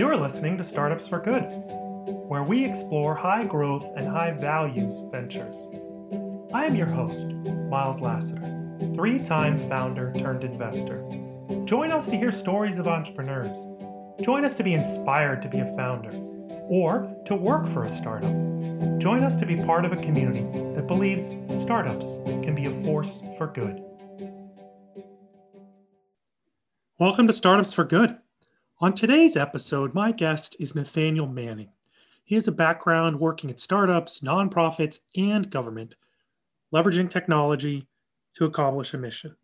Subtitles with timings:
[0.00, 1.42] You're listening to Startups for Good,
[2.26, 5.68] where we explore high growth and high values ventures.
[6.54, 7.26] I am your host,
[7.68, 8.40] Miles Lassiter,
[8.94, 11.06] three time founder turned investor.
[11.66, 13.54] Join us to hear stories of entrepreneurs.
[14.22, 16.12] Join us to be inspired to be a founder
[16.70, 18.32] or to work for a startup.
[18.98, 23.22] Join us to be part of a community that believes startups can be a force
[23.36, 23.82] for good.
[26.98, 28.16] Welcome to Startups for Good.
[28.82, 31.68] On today's episode, my guest is Nathaniel Manning.
[32.24, 35.96] He has a background working at startups, nonprofits, and government,
[36.72, 37.86] leveraging technology
[38.36, 39.36] to accomplish a mission.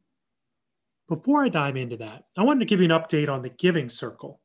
[1.06, 3.90] Before I dive into that, I wanted to give you an update on the Giving
[3.90, 4.40] Circle.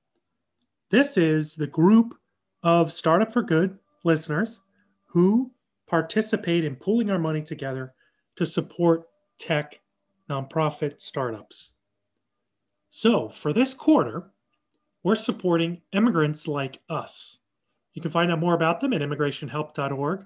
[0.90, 2.13] This is the group
[2.62, 4.60] of Startup for Good listeners
[5.05, 5.52] who
[5.88, 7.94] participate in pooling our money together
[8.35, 9.04] to support
[9.40, 9.80] tech
[10.30, 11.71] nonprofit startups.
[12.90, 14.32] So, for this quarter,
[15.04, 17.40] we're supporting immigrants like us.
[17.94, 20.26] You can find out more about them at immigrationhelp.org.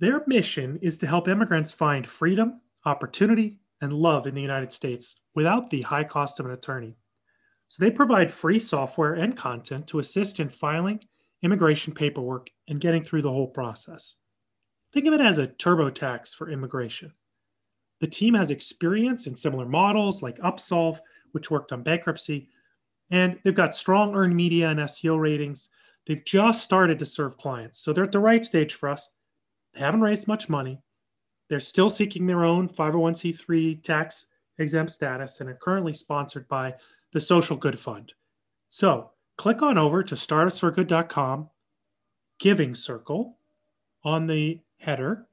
[0.00, 5.20] Their mission is to help immigrants find freedom, opportunity, and love in the United States
[5.34, 6.96] without the high cost of an attorney.
[7.68, 11.00] So they provide free software and content to assist in filing
[11.42, 14.16] immigration paperwork and getting through the whole process.
[14.92, 17.12] Think of it as a TurboTax for immigration.
[18.00, 21.00] The team has experience in similar models like Upsolve,
[21.32, 22.48] which worked on bankruptcy,
[23.10, 25.68] and they've got strong earned media and SEO ratings.
[26.06, 27.78] They've just started to serve clients.
[27.78, 29.12] So they're at the right stage for us.
[29.74, 30.80] They haven't raised much money.
[31.48, 34.26] They're still seeking their own 501c3 tax
[34.58, 36.74] exempt status and are currently sponsored by
[37.12, 38.12] the Social Good Fund.
[38.68, 41.48] So click on over to startupsforgood.com,
[42.38, 43.38] Giving Circle
[44.04, 45.26] on the header,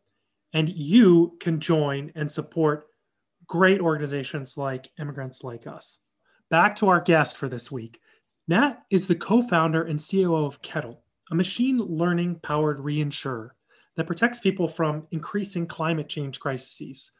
[0.53, 2.87] and you can join and support
[3.47, 5.99] great organizations like Immigrants Like Us
[6.49, 7.99] back to our guest for this week.
[8.47, 13.49] Nat is the co founder and COO of Kettle, a machine learning powered reinsurer
[13.95, 17.11] that protects people from increasing climate change crises.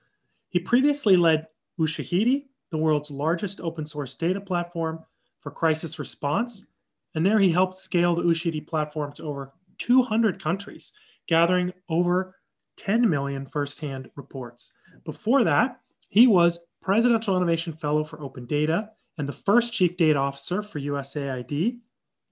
[0.49, 1.47] He previously led
[1.79, 5.03] Ushahidi, the world's largest open source data platform
[5.41, 6.67] for crisis response.
[7.15, 10.93] And there he helped scale the Ushahidi platform to over 200 countries,
[11.27, 12.35] gathering over
[12.77, 14.73] 10 million firsthand reports.
[15.05, 20.19] Before that, he was Presidential Innovation Fellow for Open Data and the first chief data
[20.19, 21.77] officer for USAID.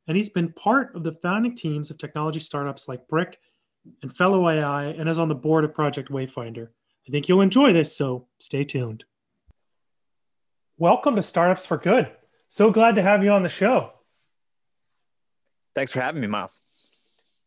[0.07, 3.39] And he's been part of the founding teams of technology startups like Brick
[4.01, 6.67] and Fellow AI and is on the board of Project Wayfinder.
[7.07, 9.05] I think you'll enjoy this, so stay tuned.
[10.77, 12.11] Welcome to Startups for Good.
[12.49, 13.91] So glad to have you on the show.
[15.75, 16.59] Thanks for having me, Miles.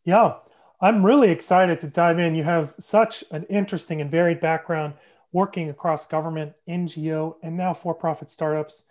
[0.04, 0.34] Yeah,
[0.80, 2.34] I'm really excited to dive in.
[2.34, 4.94] You have such an interesting and varied background
[5.32, 8.84] working across government, NGO, and now for profit startups.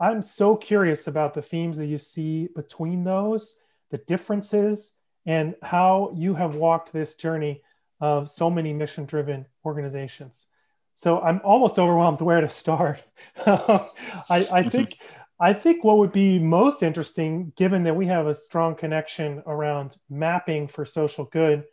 [0.00, 3.58] I'm so curious about the themes that you see between those,
[3.90, 4.94] the differences,
[5.26, 7.62] and how you have walked this journey
[8.00, 10.48] of so many mission driven organizations.
[10.94, 13.02] So I'm almost overwhelmed where to start.
[13.46, 13.88] I,
[14.30, 14.98] I think
[15.40, 19.96] I think what would be most interesting, given that we have a strong connection around
[20.08, 21.64] mapping for social good,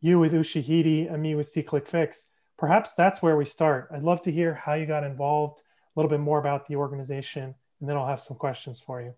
[0.00, 2.26] you with Ushahidi and me with SeeClickFix,
[2.56, 3.88] perhaps that's where we start.
[3.92, 7.56] I'd love to hear how you got involved, a little bit more about the organization,
[7.80, 9.14] and then I'll have some questions for you.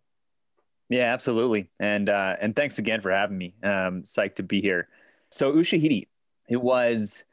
[0.89, 1.71] Yeah, absolutely.
[1.81, 3.55] And uh, and thanks again for having me.
[3.63, 4.89] Um, psyched to be here.
[5.31, 6.09] So Ushahidi,
[6.49, 7.25] it was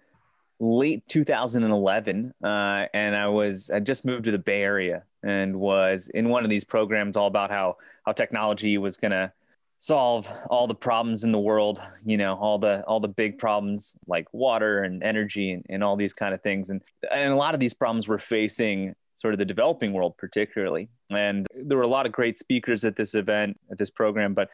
[0.60, 6.10] late 2011, uh, and I was I just moved to the Bay Area and was
[6.14, 9.34] in one of these programs all about how how technology was gonna
[9.78, 13.96] solve all the problems in the world you know all the all the big problems
[14.08, 17.54] like water and energy and, and all these kind of things and and a lot
[17.54, 21.88] of these problems were facing sort of the developing world particularly and there were a
[21.88, 24.50] lot of great speakers at this event at this program but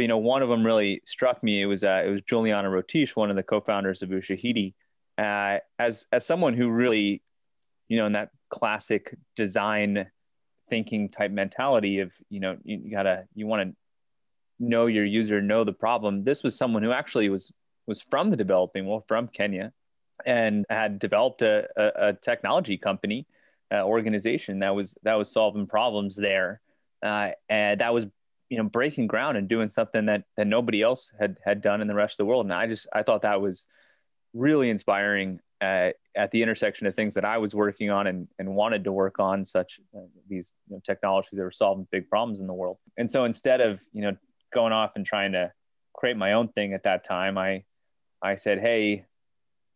[0.00, 1.62] you know one of them really struck me.
[1.62, 4.74] It was uh, it was Juliana Rotich one of the co-founders of Ushahidi
[5.18, 7.22] uh, as as someone who really
[7.88, 10.10] you know in that classic design
[10.68, 13.76] thinking type mentality of you know you, you gotta you want to
[14.58, 17.52] know your user know the problem this was someone who actually was
[17.86, 19.72] was from the developing world from Kenya
[20.26, 23.26] and had developed a, a, a technology company
[23.72, 26.60] uh, organization that was that was solving problems there,
[27.02, 28.06] uh, and that was
[28.48, 31.88] you know breaking ground and doing something that that nobody else had had done in
[31.88, 32.46] the rest of the world.
[32.46, 33.66] And I just I thought that was
[34.34, 38.54] really inspiring uh, at the intersection of things that I was working on and, and
[38.54, 42.40] wanted to work on, such uh, these you know, technologies that were solving big problems
[42.40, 42.78] in the world.
[42.96, 44.16] And so instead of you know
[44.52, 45.52] going off and trying to
[45.94, 47.64] create my own thing at that time, I
[48.22, 49.06] I said, hey,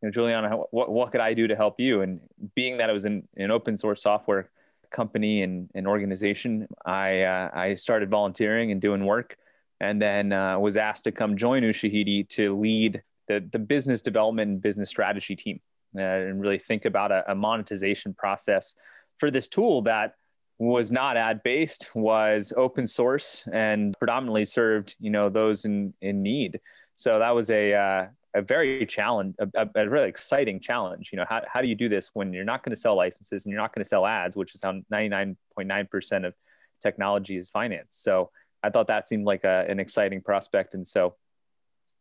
[0.05, 2.03] you know, Juliana, what, what could I do to help you?
[2.03, 2.21] And
[2.55, 4.51] being that it was an, an open source software
[4.91, 9.39] company and, and organization, I uh, I started volunteering and doing work,
[9.81, 14.51] and then uh, was asked to come join Ushahidi to lead the the business development
[14.51, 15.61] and business strategy team,
[15.97, 18.75] uh, and really think about a, a monetization process
[19.17, 20.17] for this tool that
[20.59, 26.23] was not ad based, was open source, and predominantly served you know those in in
[26.23, 26.61] need.
[26.95, 31.11] So that was a uh, a very challenge, a, a, really exciting challenge.
[31.13, 33.45] You know, how, how do you do this when you're not going to sell licenses
[33.45, 36.35] and you're not going to sell ads, which is how 99.9% of
[36.83, 38.03] technology is financed.
[38.03, 38.31] So
[38.63, 40.75] I thought that seemed like a, an exciting prospect.
[40.75, 41.15] And so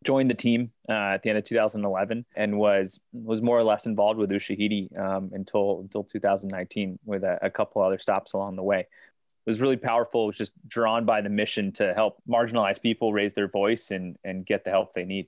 [0.03, 3.85] joined the team uh, at the end of 2011 and was was more or less
[3.85, 8.63] involved with Ushahidi um, until until 2019 with a, a couple other stops along the
[8.63, 8.81] way.
[8.81, 10.23] It was really powerful.
[10.23, 14.17] It was just drawn by the mission to help marginalized people raise their voice and
[14.23, 15.27] and get the help they need.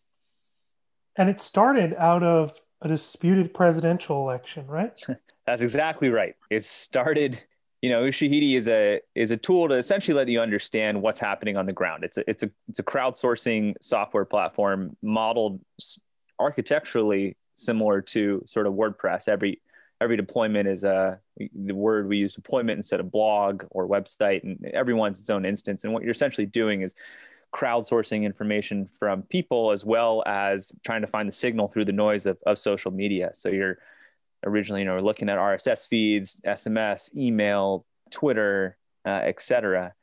[1.18, 5.00] And it started out of a disputed presidential election, right?
[5.46, 6.36] That's exactly right.
[6.50, 7.42] It started,
[7.82, 11.56] you know, Ushahidi is a is a tool to essentially let you understand what's happening
[11.56, 12.04] on the ground.
[12.04, 15.62] It's a it's a it's a crowdsourcing software platform modeled
[16.40, 19.28] architecturally similar to sort of WordPress.
[19.28, 19.62] Every
[20.02, 24.66] every deployment is a the word we use deployment instead of blog or website, and
[24.74, 25.84] everyone's its own instance.
[25.84, 26.96] And what you're essentially doing is
[27.56, 32.26] crowdsourcing information from people as well as trying to find the signal through the noise
[32.26, 33.30] of, of social media.
[33.34, 33.78] So you're
[34.46, 39.94] originally, you know, looking at RSS feeds, SMS, email, Twitter, uh, etc.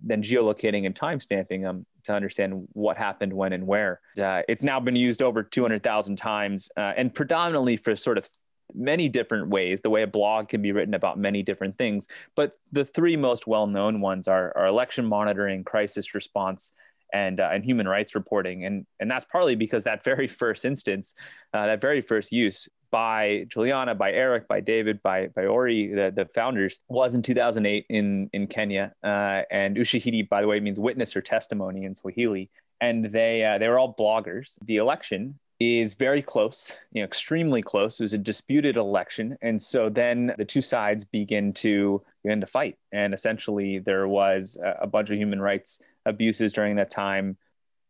[0.00, 4.00] Then geolocating and timestamping them to understand what happened when and where.
[4.18, 8.28] Uh, it's now been used over 200,000 times uh, and predominantly for sort of
[8.72, 9.80] many different ways.
[9.80, 12.06] The way a blog can be written about many different things.
[12.36, 16.70] But the three most well known ones are, are election monitoring, crisis response,
[17.12, 21.14] and uh, and human rights reporting, and and that's partly because that very first instance,
[21.54, 26.12] uh, that very first use by Juliana, by Eric, by David, by by Ori, the,
[26.14, 28.92] the founders, was in 2008 in in Kenya.
[29.02, 32.50] Uh, and Ushahidi, by the way, means witness or testimony in Swahili.
[32.80, 34.58] And they uh, they were all bloggers.
[34.64, 38.00] The election is very close, you know, extremely close.
[38.00, 42.46] It was a disputed election, and so then the two sides begin to begin to
[42.46, 42.78] fight.
[42.92, 47.36] And essentially, there was a, a bunch of human rights abuses during that time,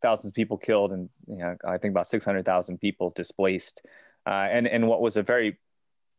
[0.03, 3.83] thousands of people killed, and you know, I think about 600,000 people displaced.
[4.27, 5.59] Uh, and, and what was a very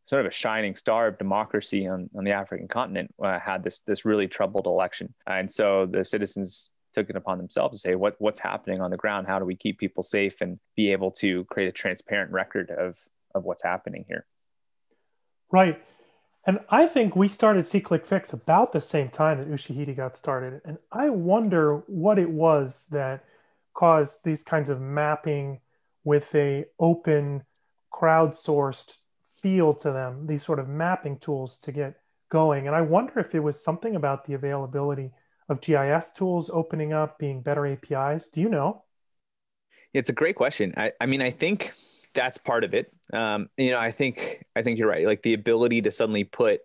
[0.02, 3.80] sort of a shining star of democracy on, on the African continent uh, had this,
[3.86, 5.14] this really troubled election.
[5.26, 8.96] And so the citizens took it upon themselves to say, what, what's happening on the
[8.96, 9.26] ground?
[9.26, 12.98] How do we keep people safe and be able to create a transparent record of,
[13.34, 14.26] of what's happening here?
[15.50, 15.82] Right.
[16.44, 20.60] And I think we started SeeClickFix about the same time that Ushahidi got started.
[20.64, 23.24] And I wonder what it was that
[23.74, 25.60] caused these kinds of mapping
[26.04, 27.44] with a open,
[27.92, 28.98] crowdsourced
[29.40, 31.94] feel to them, these sort of mapping tools to get
[32.28, 32.66] going.
[32.66, 35.12] And I wonder if it was something about the availability
[35.48, 38.28] of GIS tools opening up, being better APIs.
[38.28, 38.84] Do you know?
[39.92, 40.74] It's a great question.
[40.76, 41.72] I, I mean, I think
[42.14, 42.92] that's part of it.
[43.12, 45.06] Um, you know, I think I think you're right.
[45.06, 46.60] Like the ability to suddenly put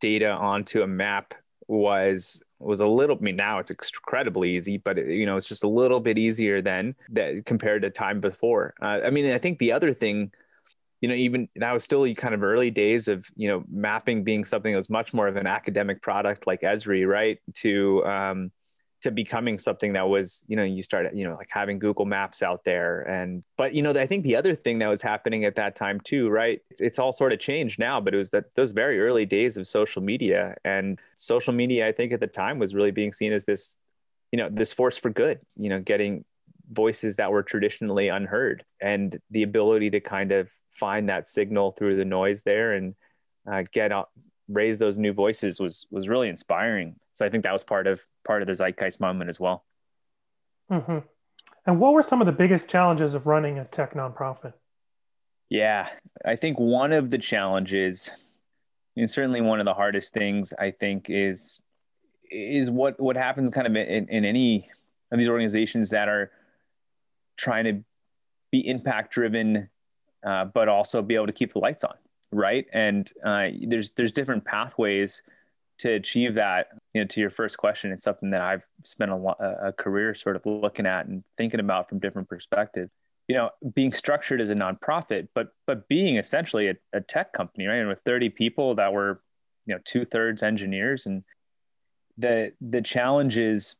[0.00, 1.34] data onto a map
[1.66, 3.16] was was a little.
[3.16, 6.18] I mean, now it's incredibly easy, but it, you know, it's just a little bit
[6.18, 8.74] easier than that compared to time before.
[8.80, 10.32] Uh, I mean, I think the other thing,
[11.00, 14.44] you know, even that was still kind of early days of you know mapping being
[14.44, 17.38] something that was much more of an academic product like Esri, right?
[17.54, 18.52] To um,
[19.02, 22.42] to becoming something that was you know you started you know like having google maps
[22.42, 25.56] out there and but you know i think the other thing that was happening at
[25.56, 28.54] that time too right it's, it's all sort of changed now but it was that
[28.54, 32.58] those very early days of social media and social media i think at the time
[32.58, 33.78] was really being seen as this
[34.30, 36.24] you know this force for good you know getting
[36.70, 41.96] voices that were traditionally unheard and the ability to kind of find that signal through
[41.96, 42.94] the noise there and
[43.50, 44.08] uh, get out
[44.52, 46.96] raise those new voices was was really inspiring.
[47.12, 49.64] So I think that was part of part of the zeitgeist moment as well.
[50.70, 50.98] Mm-hmm.
[51.66, 54.54] And what were some of the biggest challenges of running a tech nonprofit?
[55.48, 55.88] Yeah,
[56.24, 58.10] I think one of the challenges,
[58.96, 61.60] and certainly one of the hardest things, I think is
[62.30, 64.70] is what what happens kind of in, in any
[65.10, 66.30] of these organizations that are
[67.36, 67.84] trying to
[68.50, 69.68] be impact driven,
[70.24, 71.94] uh, but also be able to keep the lights on
[72.32, 72.66] right?
[72.72, 75.22] And uh, there's there's different pathways
[75.78, 76.68] to achieve that.
[76.94, 80.36] You know, to your first question, it's something that I've spent a, a career sort
[80.36, 82.90] of looking at and thinking about from different perspectives.
[83.28, 87.66] You know, being structured as a nonprofit, but but being essentially a, a tech company,
[87.66, 87.78] right?
[87.78, 89.22] And with 30 people that were,
[89.66, 91.22] you know, two thirds engineers, and
[92.18, 93.76] the the challenges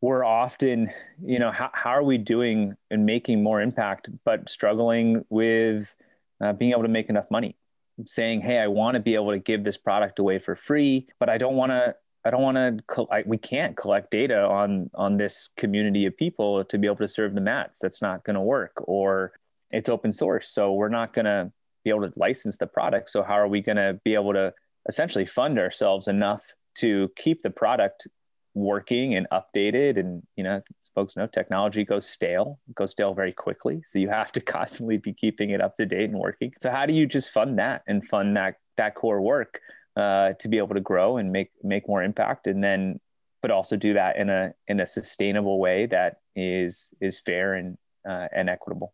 [0.00, 0.90] were often,
[1.24, 5.94] you know, how, how are we doing and making more impact, but struggling with
[6.42, 7.56] uh, being able to make enough money
[8.04, 11.28] saying, "Hey, I want to be able to give this product away for free, but
[11.28, 13.22] I don't want to I don't want to.
[13.26, 17.34] We can't collect data on on this community of people to be able to serve
[17.34, 17.78] the mats.
[17.78, 18.72] That's not going to work.
[18.78, 19.32] Or
[19.70, 21.52] it's open source, so we're not going to
[21.84, 23.10] be able to license the product.
[23.10, 24.54] So how are we going to be able to
[24.88, 28.08] essentially fund ourselves enough to keep the product
[28.54, 29.98] working and updated?
[29.98, 33.82] And you know, as folks know, technology goes stale, it goes stale very quickly.
[33.84, 36.52] So you have to constantly be keeping it up to date and working.
[36.60, 39.60] So how do you just fund that and fund that that core work?
[39.96, 43.00] uh, to be able to grow and make make more impact, and then
[43.42, 47.78] but also do that in a in a sustainable way that is is fair and
[48.08, 48.92] uh, and equitable.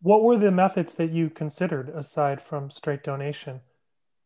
[0.00, 3.60] What were the methods that you considered aside from straight donation?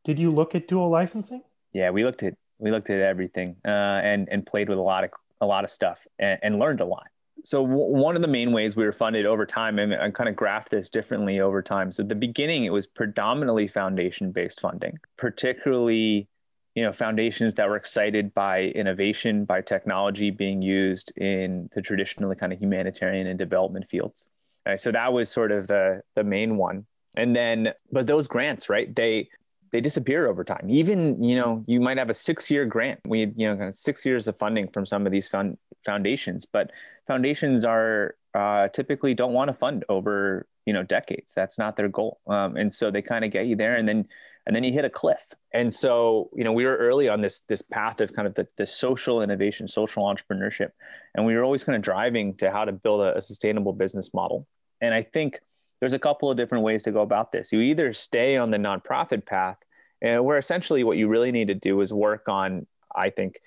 [0.05, 1.43] Did you look at dual licensing?
[1.73, 5.05] Yeah, we looked at we looked at everything uh, and and played with a lot
[5.05, 5.11] of
[5.41, 7.07] a lot of stuff and, and learned a lot.
[7.45, 10.29] So w- one of the main ways we were funded over time and i kind
[10.29, 11.93] of graphed this differently over time.
[11.93, 16.29] So at the beginning it was predominantly foundation based funding particularly
[16.75, 22.37] you know foundations that were excited by innovation by technology being used in the traditionally
[22.37, 24.29] kind of humanitarian and development fields.
[24.67, 24.79] Right?
[24.79, 26.87] so that was sort of the the main one.
[27.17, 29.29] And then but those grants right they
[29.71, 30.67] they disappear over time.
[30.69, 33.01] Even you know you might have a six year grant.
[33.05, 36.47] We you know kind of six years of funding from some of these found, foundations,
[36.47, 36.71] but
[37.07, 41.33] foundations are uh, typically don't want to fund over you know decades.
[41.35, 44.07] That's not their goal, um, and so they kind of get you there, and then
[44.47, 45.25] and then you hit a cliff.
[45.53, 48.47] And so you know we were early on this this path of kind of the,
[48.57, 50.71] the social innovation, social entrepreneurship,
[51.15, 54.13] and we were always kind of driving to how to build a, a sustainable business
[54.15, 54.47] model.
[54.81, 55.41] And I think
[55.80, 57.52] there's a couple of different ways to go about this.
[57.52, 59.58] You either stay on the nonprofit path,
[60.02, 63.40] and where essentially what you really need to do is work on, I think,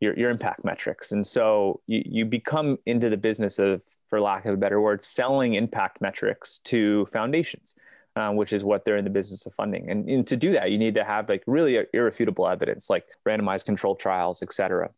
[0.00, 1.12] your, your impact metrics.
[1.12, 5.02] And so you, you become into the business of, for lack of a better word,
[5.02, 7.74] selling impact metrics to foundations.
[8.16, 9.90] Uh, which is what they're in the business of funding.
[9.90, 13.64] And, and, to do that, you need to have like really irrefutable evidence, like randomized
[13.64, 14.90] controlled trials, et cetera.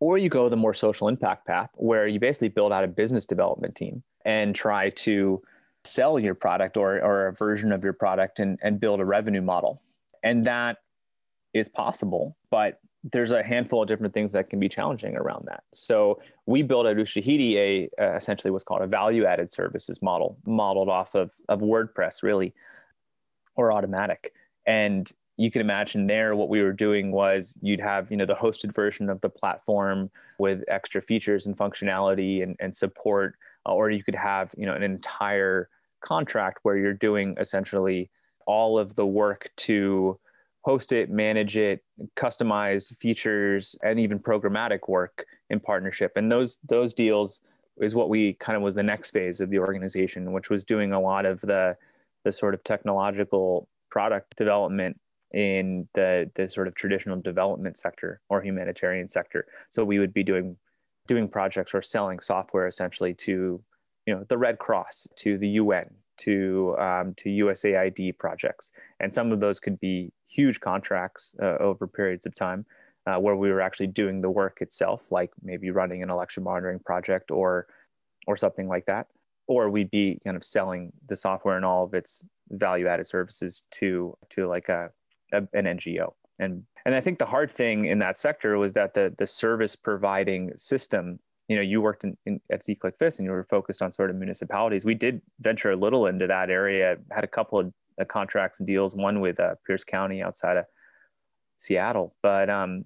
[0.00, 3.26] Or you go the more social impact path, where you basically build out a business
[3.26, 5.42] development team and try to
[5.84, 9.42] sell your product or, or a version of your product and, and build a revenue
[9.42, 9.82] model.
[10.22, 10.78] And that
[11.52, 12.80] is possible, but
[13.12, 15.62] there's a handful of different things that can be challenging around that.
[15.72, 20.88] So we built at Ushahidi a uh, essentially what's called a value-added services model, modeled
[20.88, 22.54] off of, of WordPress, really,
[23.56, 24.30] or Automattic.
[24.66, 28.34] And you can imagine there what we were doing was you'd have you know the
[28.34, 33.34] hosted version of the platform with extra features and functionality and, and support
[33.66, 35.68] or you could have you know an entire
[36.04, 38.10] contract where you're doing essentially
[38.46, 40.18] all of the work to
[40.62, 41.82] host it, manage it,
[42.16, 46.12] customized features, and even programmatic work in partnership.
[46.16, 47.40] And those those deals
[47.78, 50.92] is what we kind of was the next phase of the organization, which was doing
[50.92, 51.76] a lot of the
[52.24, 54.98] the sort of technological product development
[55.32, 59.46] in the the sort of traditional development sector or humanitarian sector.
[59.70, 60.56] So we would be doing
[61.06, 63.62] doing projects or selling software essentially to
[64.06, 69.32] you know the Red Cross, to the UN, to um, to USAID projects, and some
[69.32, 72.64] of those could be huge contracts uh, over periods of time,
[73.06, 76.78] uh, where we were actually doing the work itself, like maybe running an election monitoring
[76.80, 77.66] project or
[78.26, 79.06] or something like that,
[79.46, 83.62] or we'd be kind of selling the software and all of its value added services
[83.70, 84.90] to to like a,
[85.32, 88.94] a an NGO and and I think the hard thing in that sector was that
[88.94, 93.32] the the service providing system you know you worked in, in at SeeClickFix and you
[93.32, 94.84] were focused on sort of municipalities.
[94.84, 98.66] We did venture a little into that area had a couple of uh, contracts and
[98.66, 100.64] deals one with uh, Pierce County outside of
[101.56, 102.84] Seattle but um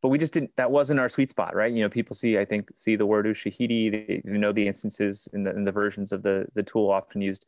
[0.00, 1.72] but we just didn't that wasn't our sweet spot right?
[1.72, 5.28] You know people see i think see the word ushahidi they, they know the instances
[5.34, 7.44] in the, in the versions of the the tool often used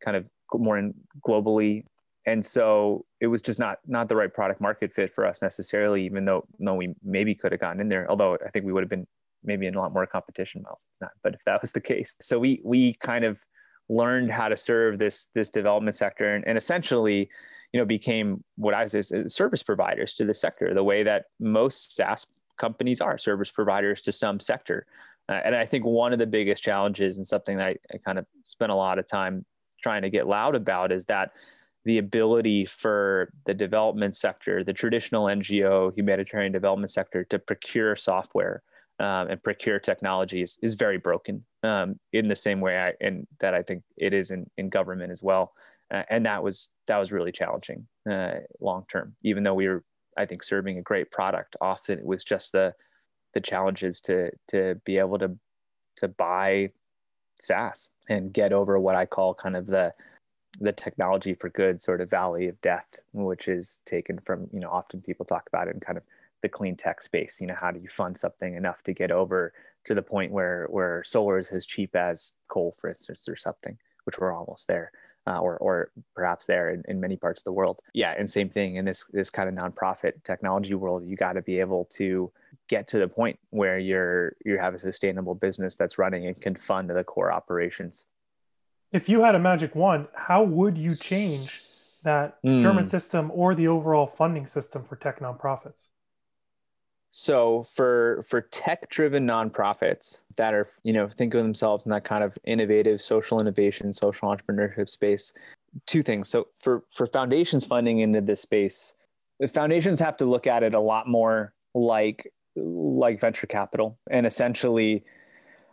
[0.00, 0.94] kind of more in
[1.26, 1.84] globally.
[2.26, 6.04] And so it was just not not the right product market fit for us necessarily
[6.04, 8.82] even though no we maybe could have gotten in there although i think we would
[8.82, 9.06] have been
[9.44, 12.14] maybe in a lot more competition miles not but if that was the case.
[12.20, 13.40] So we we kind of
[13.88, 17.28] learned how to serve this this development sector and, and essentially
[17.72, 21.26] you know became what i was uh, service providers to the sector the way that
[21.40, 22.26] most saas
[22.58, 24.86] companies are service providers to some sector.
[25.28, 28.18] Uh, and i think one of the biggest challenges and something that I, I kind
[28.18, 29.44] of spent a lot of time
[29.82, 31.30] trying to get loud about is that
[31.84, 38.62] the ability for the development sector, the traditional NGO humanitarian development sector, to procure software
[38.98, 41.44] um, and procure technologies is very broken.
[41.62, 45.10] Um, in the same way, I, and that I think it is in, in government
[45.10, 45.52] as well.
[45.90, 49.14] Uh, and that was that was really challenging uh, long term.
[49.22, 49.84] Even though we were,
[50.16, 52.74] I think, serving a great product, often it was just the
[53.34, 55.36] the challenges to to be able to
[55.96, 56.70] to buy
[57.40, 59.94] SaaS and get over what I call kind of the
[60.60, 64.70] the technology for good sort of valley of death, which is taken from, you know,
[64.70, 66.04] often people talk about it in kind of
[66.42, 67.40] the clean tech space.
[67.40, 69.52] You know, how do you fund something enough to get over
[69.84, 73.78] to the point where where solar is as cheap as coal, for instance, or something,
[74.04, 74.92] which we're almost there.
[75.26, 77.80] Uh, or, or perhaps there in, in many parts of the world.
[77.92, 81.04] Yeah, and same thing in this this kind of nonprofit technology world.
[81.06, 82.32] You got to be able to
[82.66, 86.54] get to the point where you're you have a sustainable business that's running and can
[86.54, 88.06] fund the core operations
[88.92, 91.62] if you had a magic wand, how would you change
[92.04, 92.62] that mm.
[92.62, 95.86] German system or the overall funding system for tech nonprofits?
[97.10, 102.04] So for for tech driven nonprofits that are you know think of themselves in that
[102.04, 105.32] kind of innovative social innovation, social entrepreneurship space,
[105.86, 106.28] two things.
[106.28, 108.94] So for for foundations funding into this space,
[109.40, 114.26] the foundations have to look at it a lot more like like venture capital, and
[114.26, 115.04] essentially,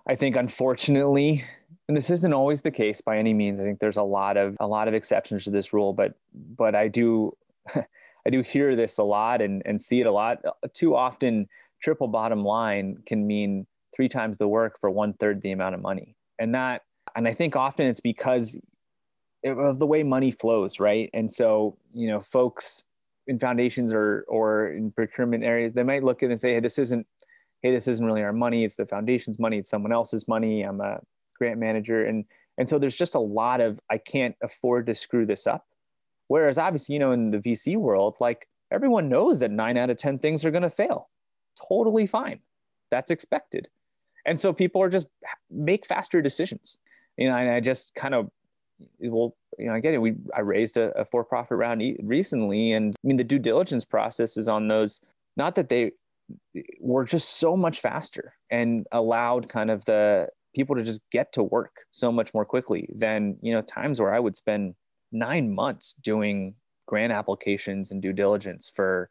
[0.07, 1.43] I think unfortunately
[1.87, 3.59] and this isn't always the case by any means.
[3.59, 6.75] I think there's a lot of a lot of exceptions to this rule, but but
[6.75, 7.35] I do
[8.25, 10.39] I do hear this a lot and and see it a lot.
[10.73, 11.47] Too often,
[11.81, 15.81] triple bottom line can mean three times the work for one third the amount of
[15.81, 16.83] money, and that
[17.15, 18.57] and I think often it's because
[19.45, 21.09] of the way money flows, right?
[21.13, 22.83] And so you know, folks
[23.27, 26.59] in foundations or or in procurement areas, they might look at it and say, "Hey,
[26.59, 27.07] this isn't."
[27.61, 28.63] Hey, this isn't really our money.
[28.63, 29.57] It's the foundation's money.
[29.57, 30.61] It's someone else's money.
[30.61, 30.99] I'm a
[31.37, 32.25] grant manager and
[32.57, 35.65] and so there's just a lot of i can't afford to screw this up
[36.27, 39.97] whereas obviously you know in the vc world like everyone knows that 9 out of
[39.97, 41.09] 10 things are going to fail.
[41.67, 42.39] Totally fine.
[42.91, 43.67] That's expected.
[44.25, 45.07] And so people are just
[45.49, 46.77] make faster decisions.
[47.17, 48.29] You know and i just kind of
[48.99, 53.15] well you know i we i raised a, a for-profit round recently and i mean
[53.15, 54.99] the due diligence process is on those
[55.37, 55.93] not that they
[56.81, 61.41] were just so much faster and allowed kind of the people to just get to
[61.41, 64.75] work so much more quickly than you know times where i would spend
[65.11, 69.09] nine months doing grant applications and due diligence for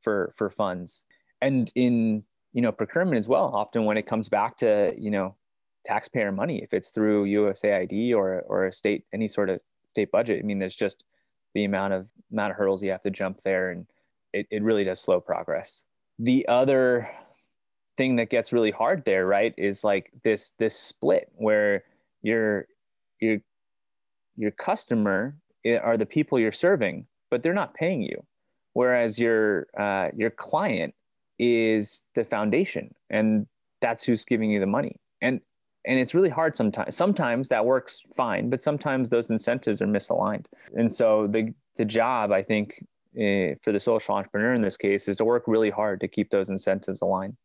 [0.00, 1.04] for for funds.
[1.40, 5.36] And in you know procurement as well often when it comes back to you know
[5.84, 10.38] taxpayer money if it's through usaid or or a state any sort of state budget
[10.38, 11.04] i mean there's just
[11.54, 13.70] the amount of amount of hurdles you have to jump there.
[13.70, 13.86] And
[14.32, 15.84] it, it really does slow progress.
[16.18, 17.10] The other
[17.96, 21.84] thing that gets really hard there, right, is like this this split where
[22.22, 22.66] your
[23.20, 23.38] your
[24.36, 25.36] your customer
[25.82, 28.24] are the people you're serving, but they're not paying you,
[28.72, 30.94] whereas your uh, your client
[31.38, 33.46] is the foundation, and
[33.80, 34.96] that's who's giving you the money.
[35.20, 35.40] And
[35.86, 36.94] and it's really hard sometimes.
[36.94, 40.46] Sometimes that works fine, but sometimes those incentives are misaligned.
[40.74, 42.84] And so the the job, I think,
[43.16, 46.30] eh, for the social entrepreneur in this case, is to work really hard to keep
[46.30, 47.36] those incentives aligned.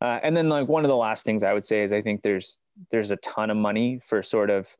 [0.00, 2.22] Uh, and then like one of the last things I would say is I think
[2.22, 2.58] there's
[2.90, 4.76] there's a ton of money for sort of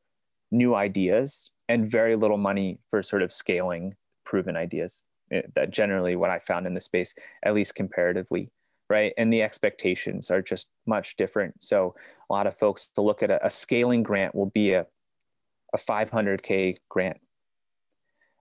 [0.53, 5.03] new ideas and very little money for sort of scaling proven ideas.
[5.33, 8.51] Eh, that generally what I found in the space, at least comparatively,
[8.88, 9.12] right?
[9.17, 11.62] And the expectations are just much different.
[11.62, 11.95] So
[12.29, 14.87] a lot of folks to look at a, a scaling grant will be a
[15.73, 17.19] a 500k grant.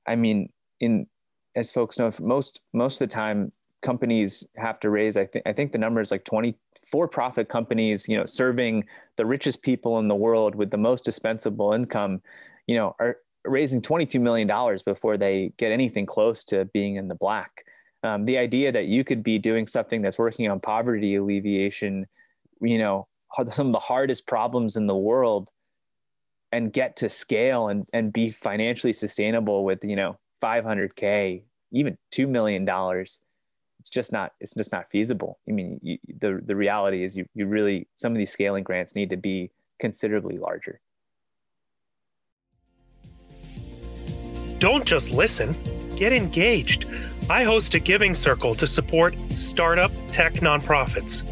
[0.07, 1.07] I mean, in
[1.55, 5.17] as folks know, most most of the time companies have to raise.
[5.17, 8.85] I think I think the number is like 20 for-profit companies, you know, serving
[9.17, 12.21] the richest people in the world with the most dispensable income,
[12.67, 14.49] you know, are raising $22 million
[14.85, 17.63] before they get anything close to being in the black.
[18.03, 22.07] Um, the idea that you could be doing something that's working on poverty alleviation,
[22.61, 23.07] you know,
[23.53, 25.49] some of the hardest problems in the world
[26.51, 32.27] and get to scale and, and be financially sustainable with, you know, 500K, even $2
[32.27, 32.65] million
[33.81, 35.39] it's just not it's just not feasible.
[35.49, 38.93] I mean, you, the the reality is you you really some of these scaling grants
[38.93, 40.79] need to be considerably larger.
[44.59, 45.55] Don't just listen,
[45.95, 46.85] get engaged.
[47.27, 51.25] I host a giving circle to support startup tech nonprofits.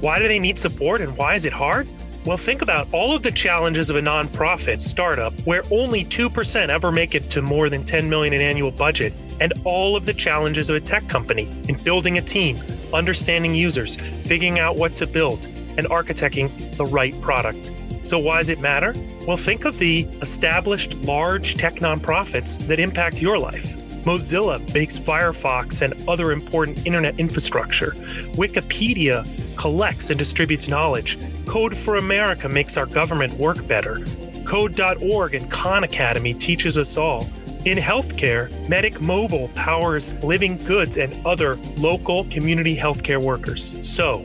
[0.00, 1.88] Why do they need support and why is it hard?
[2.26, 6.90] Well, think about all of the challenges of a nonprofit startup where only 2% ever
[6.90, 10.68] make it to more than 10 million in annual budget, and all of the challenges
[10.68, 12.58] of a tech company in building a team,
[12.92, 15.46] understanding users, figuring out what to build,
[15.78, 17.70] and architecting the right product.
[18.02, 18.92] So, why does it matter?
[19.24, 23.76] Well, think of the established large tech nonprofits that impact your life.
[24.04, 27.92] Mozilla makes Firefox and other important internet infrastructure.
[28.34, 29.24] Wikipedia
[29.56, 31.18] collects and distributes knowledge.
[31.46, 34.04] Code for America makes our government work better.
[34.44, 37.22] Code.org and Khan Academy teaches us all.
[37.64, 43.74] In healthcare, Medic Mobile powers living goods and other local community healthcare workers.
[43.88, 44.18] So,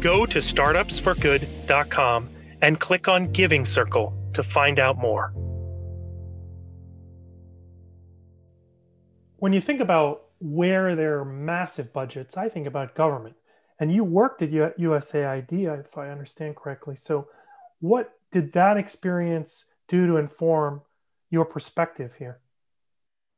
[0.00, 2.28] go to startupsforgood.com
[2.62, 5.32] and click on Giving Circle to find out more.
[9.38, 13.36] when you think about where there are massive budgets, I think about government.
[13.78, 16.96] And you worked at USAID, if I understand correctly.
[16.96, 17.28] So,
[17.80, 20.82] what did that experience do to inform
[21.30, 22.40] your perspective here?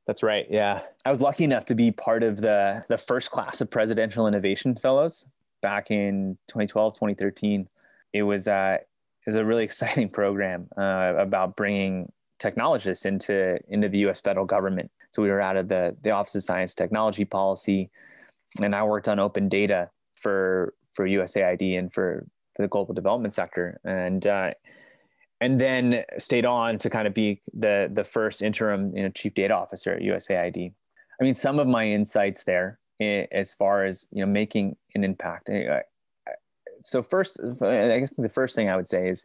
[0.07, 0.47] That's right.
[0.49, 0.83] Yeah.
[1.05, 4.75] I was lucky enough to be part of the, the first class of presidential innovation
[4.75, 5.27] fellows
[5.61, 7.69] back in 2012, 2013.
[8.15, 8.87] It was, uh, it
[9.27, 14.91] was a really exciting program uh, about bringing technologists into, into the US federal government.
[15.11, 17.91] So we were out of the, the Office of Science Technology Policy,
[18.63, 22.27] and I worked on open data for, for USAID and for,
[22.59, 23.79] the global development sector.
[23.85, 24.51] And, uh,
[25.41, 29.35] and then stayed on to kind of be the the first interim you know, chief
[29.35, 30.73] data officer at USAID.
[31.21, 35.05] I mean, some of my insights there, eh, as far as you know, making an
[35.05, 35.49] impact.
[35.49, 35.81] Eh,
[36.81, 39.25] so first, I guess the first thing I would say is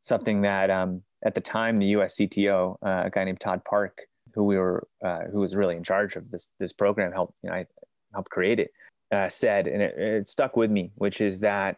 [0.00, 2.16] something that um, at the time the U.S.
[2.16, 4.02] CTO, uh, a guy named Todd Park,
[4.34, 7.50] who we were, uh, who was really in charge of this this program, helped you
[7.50, 7.66] know, I
[8.12, 8.70] helped create it,
[9.12, 11.76] uh, said, and it, it stuck with me, which is that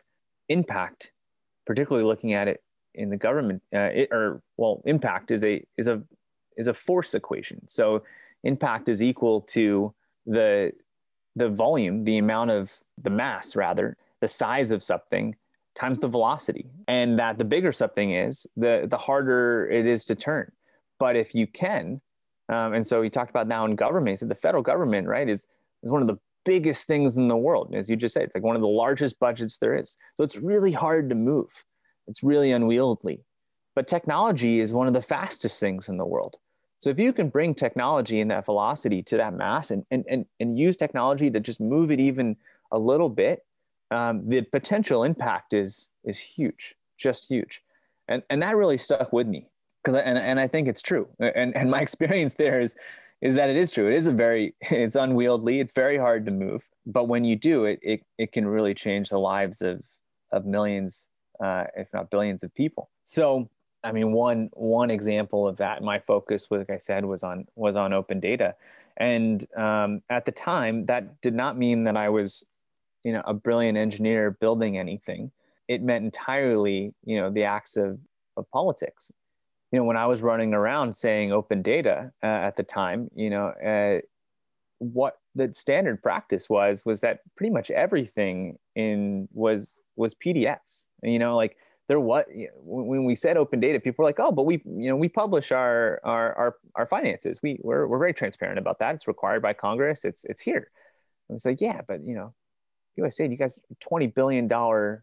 [0.49, 1.13] impact,
[1.67, 2.63] particularly looking at it
[2.95, 6.01] in the government uh, it, or well impact is a is a
[6.57, 7.67] is a force equation.
[7.67, 8.03] So
[8.45, 9.93] impact is equal to
[10.27, 10.73] the
[11.37, 15.35] the volume the amount of the mass rather the size of something
[15.75, 16.71] times the velocity.
[16.87, 20.53] And that the bigger something is the the harder it is to turn.
[21.01, 22.01] But if you can
[22.49, 25.47] um, and so we talked about now in government so the federal government right is
[25.83, 28.45] is one of the biggest things in the world as you just said it's like
[28.45, 31.65] one of the largest budgets there is so it's really hard to move
[32.07, 33.21] it's really unwieldy.
[33.75, 36.37] But technology is one of the fastest things in the world.
[36.79, 40.27] So if you can bring technology and that velocity to that mass and, and, and,
[40.39, 42.37] and use technology to just move it even
[42.71, 43.45] a little bit,
[43.91, 47.63] um, the potential impact is, is huge, just huge.
[48.07, 49.47] And, and that really stuck with me
[49.83, 51.09] because and, and I think it's true.
[51.19, 52.77] And, and my experience there is,
[53.25, 53.89] is that it is true.
[53.89, 55.59] It is a very, it's unwieldy.
[55.59, 56.65] It's very hard to move.
[56.87, 59.83] But when you do it, it, it can really change the lives of,
[60.31, 61.09] of millions
[61.43, 62.91] uh, if not billions of people.
[63.03, 63.49] So,
[63.83, 67.77] I mean, one one example of that, my focus, like I said, was on was
[67.77, 68.55] on open data,
[68.97, 72.45] and um, at the time, that did not mean that I was,
[73.03, 75.31] you know, a brilliant engineer building anything.
[75.69, 77.99] It meant entirely, you know, the acts of
[78.37, 79.13] of politics.
[79.75, 83.29] You know, when I was running around saying open data uh, at the time, you
[83.29, 84.03] know, uh,
[84.79, 90.87] what the standard practice was was that pretty much everything in was was PDFs.
[91.03, 91.57] You know, like
[91.89, 92.27] there what
[92.63, 95.51] when we said open data, people were like, oh, but we you know we publish
[95.51, 97.41] our our our, our finances.
[97.43, 98.95] We we're, we're very transparent about that.
[98.95, 100.05] It's required by Congress.
[100.05, 100.71] It's it's here.
[101.29, 102.33] I was like, yeah, but you know,
[102.97, 105.03] USAID, you guys, twenty billion dollar,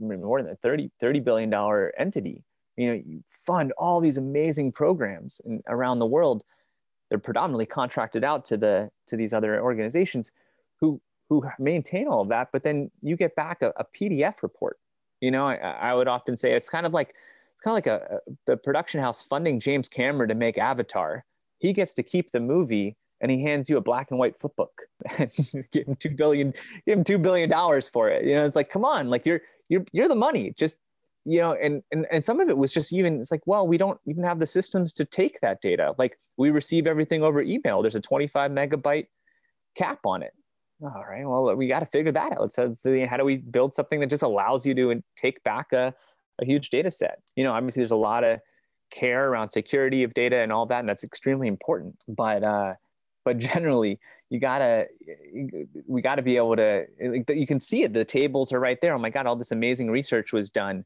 [0.00, 2.44] more than 30 30 billion dollar entity.
[2.76, 6.44] You know, you fund all these amazing programs in, around the world.
[7.08, 10.32] They're predominantly contracted out to the to these other organizations
[10.80, 14.78] who who maintain all of that, but then you get back a, a PDF report.
[15.20, 17.14] You know, I, I, would often say it's kind of like
[17.54, 21.24] it's kind of like a, a, the production house funding James Cameron to make Avatar.
[21.58, 24.54] He gets to keep the movie, and he hands you a black and white flip
[24.54, 24.82] book
[25.18, 25.32] and
[25.72, 26.52] give him two billion,
[26.84, 28.26] give him two billion dollars for it.
[28.26, 30.54] You know, it's like, come on, like you're you're you're the money.
[30.58, 30.76] Just
[31.24, 33.78] you know, and and and some of it was just even it's like, well, we
[33.78, 35.94] don't even have the systems to take that data.
[35.96, 37.80] Like we receive everything over email.
[37.80, 39.06] There's a 25 megabyte
[39.74, 40.32] cap on it.
[40.82, 42.52] All right well we got to figure that out.
[42.52, 45.94] So, so how do we build something that just allows you to take back a,
[46.40, 47.22] a huge data set?
[47.36, 48.40] You know obviously there's a lot of
[48.90, 51.96] care around security of data and all that and that's extremely important.
[52.06, 52.74] But uh
[53.24, 54.88] but generally you gotta
[55.86, 57.94] we gotta be able to you can see it.
[57.94, 58.94] The tables are right there.
[58.94, 60.84] Oh my god all this amazing research was done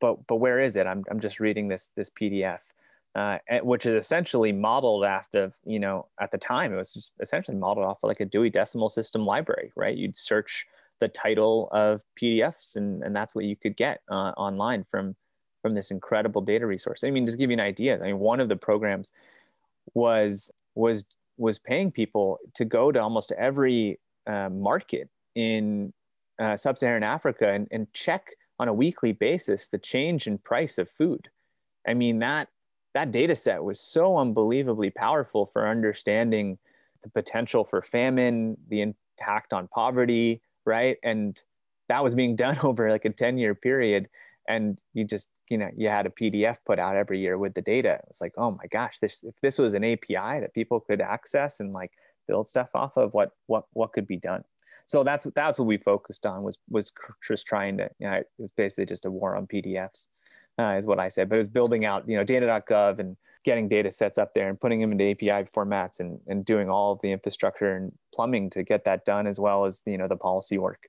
[0.00, 2.60] but but where is it i'm, I'm just reading this this pdf
[3.14, 7.56] uh, which is essentially modeled after, you know, at the time, it was just essentially
[7.56, 9.96] modeled off of like a Dewey Decimal System library, right?
[9.96, 10.66] You'd search
[11.00, 15.16] the title of PDFs, and, and that's what you could get uh, online from
[15.62, 17.02] from this incredible data resource.
[17.02, 18.00] I mean, just give you an idea.
[18.00, 19.10] I mean, one of the programs
[19.94, 21.04] was was
[21.36, 25.92] was paying people to go to almost every uh, market in
[26.38, 28.26] uh, sub-Saharan Africa and, and check
[28.58, 31.28] on a weekly basis the change in price of food.
[31.86, 32.48] I mean, that
[32.94, 36.58] that data set was so unbelievably powerful for understanding
[37.02, 40.96] the potential for famine, the impact on poverty, right?
[41.02, 41.40] And
[41.88, 44.08] that was being done over like a 10 year period.
[44.48, 47.62] And you just, you know, you had a PDF put out every year with the
[47.62, 48.00] data.
[48.08, 51.60] It's like, oh my gosh, this if this was an API that people could access
[51.60, 51.92] and like
[52.26, 54.44] build stuff off of, what what what could be done?
[54.88, 58.26] So that's that's what we focused on was was just trying to, you know, it
[58.38, 60.06] was basically just a war on PDFs.
[60.58, 63.68] uh, is what I said, but it was building out, you know, data.gov and getting
[63.68, 67.00] data sets up there and putting them into API formats and, and doing all of
[67.02, 70.56] the infrastructure and plumbing to get that done as well as, you know, the policy
[70.56, 70.88] work.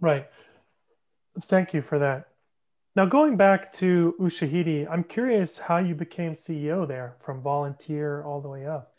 [0.00, 0.28] Right.
[1.42, 2.28] Thank you for that.
[2.96, 8.40] Now, going back to Ushahidi, I'm curious how you became CEO there from volunteer all
[8.40, 8.92] the way up.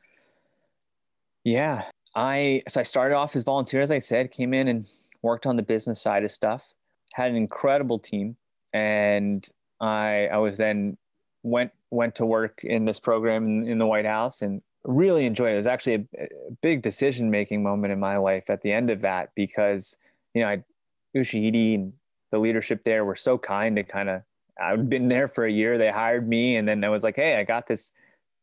[1.45, 4.85] Yeah, I so I started off as volunteer, as I said, came in and
[5.21, 6.73] worked on the business side of stuff.
[7.13, 8.37] Had an incredible team,
[8.73, 9.47] and
[9.81, 10.97] I I was then
[11.43, 15.49] went went to work in this program in, in the White House and really enjoyed
[15.49, 15.53] it.
[15.53, 18.89] It was actually a, a big decision making moment in my life at the end
[18.89, 19.97] of that because
[20.33, 20.63] you know I
[21.15, 21.93] Ushahidi and
[22.31, 24.21] the leadership there were so kind to kind of
[24.61, 25.77] I'd been there for a year.
[25.77, 27.91] They hired me, and then I was like, "Hey, I got this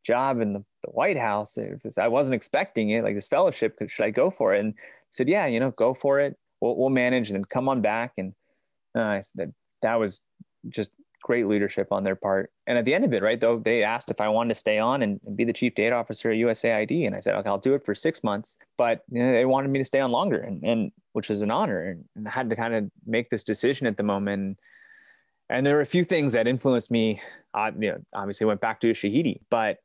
[0.03, 1.59] job in the, the White House.
[1.99, 3.79] I wasn't expecting it, like this fellowship.
[3.87, 4.75] Should I go for it?" And
[5.11, 6.37] said, "Yeah, you know, go for it.
[6.61, 8.35] We'll, we'll manage, and then come on back." And
[8.95, 10.23] uh, that that was
[10.69, 10.91] just
[11.23, 12.51] great leadership on their part.
[12.67, 14.79] And at the end of it, right, though, they asked if I wanted to stay
[14.79, 17.07] on and, be the chief data officer at USAID.
[17.07, 18.57] And I said, okay, I'll do it for six months.
[18.77, 21.51] But you know, they wanted me to stay on longer, and, and which was an
[21.51, 21.83] honor.
[21.83, 24.59] And, and I had to kind of make this decision at the moment.
[25.49, 27.21] And there were a few things that influenced me.
[27.55, 29.79] I, you know, obviously went back to Shahidi, but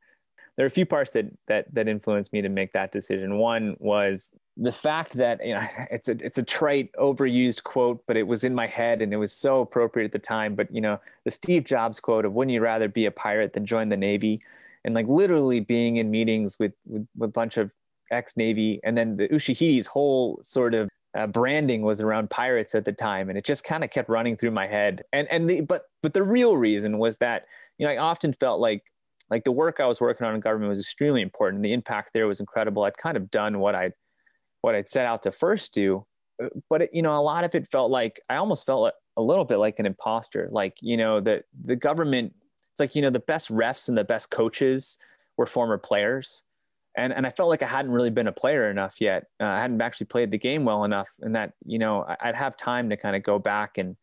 [0.58, 3.38] there are a few parts that that that influenced me to make that decision.
[3.38, 8.18] One was the fact that you know it's a it's a trite overused quote but
[8.18, 10.56] it was in my head and it was so appropriate at the time.
[10.56, 13.66] But you know the steve jobs quote of wouldn't you rather be a pirate than
[13.66, 14.42] join the navy?
[14.84, 17.72] And like literally being in meetings with with, with a bunch of
[18.10, 22.94] ex-navy and then the ushahidi's whole sort of uh, branding was around pirates at the
[22.94, 25.04] time and it just kind of kept running through my head.
[25.14, 27.46] And and the but but the real reason was that
[27.78, 28.92] you know i often felt like
[29.30, 32.28] like the work i was working on in government was extremely important the impact there
[32.28, 33.94] was incredible i'd kind of done what i'd
[34.62, 36.06] what I'd set out to first do.
[36.70, 39.46] But it, you know, a lot of it felt like I almost felt a little
[39.46, 40.50] bit like an imposter.
[40.52, 42.34] Like you know, the the government.
[42.74, 45.00] It's like you know, the best refs and the best coaches
[45.36, 46.44] were former players,
[46.96, 49.24] and and I felt like I hadn't really been a player enough yet.
[49.40, 52.56] Uh, I hadn't actually played the game well enough, and that you know, I'd have
[52.56, 53.96] time to kind of go back and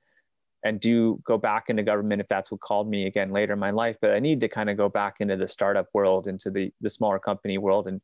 [0.64, 3.70] and do go back into government if that's what called me again later in my
[3.70, 3.96] life.
[4.00, 6.90] But I need to kind of go back into the startup world, into the the
[6.90, 8.00] smaller company world, and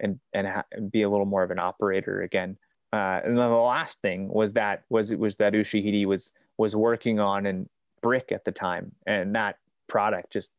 [0.00, 2.56] and and, ha- and be a little more of an operator again.
[2.92, 6.74] Uh, and then the last thing was that was it was that Ushahidi was was
[6.74, 7.68] working on and
[8.00, 10.52] brick at the time, and that product just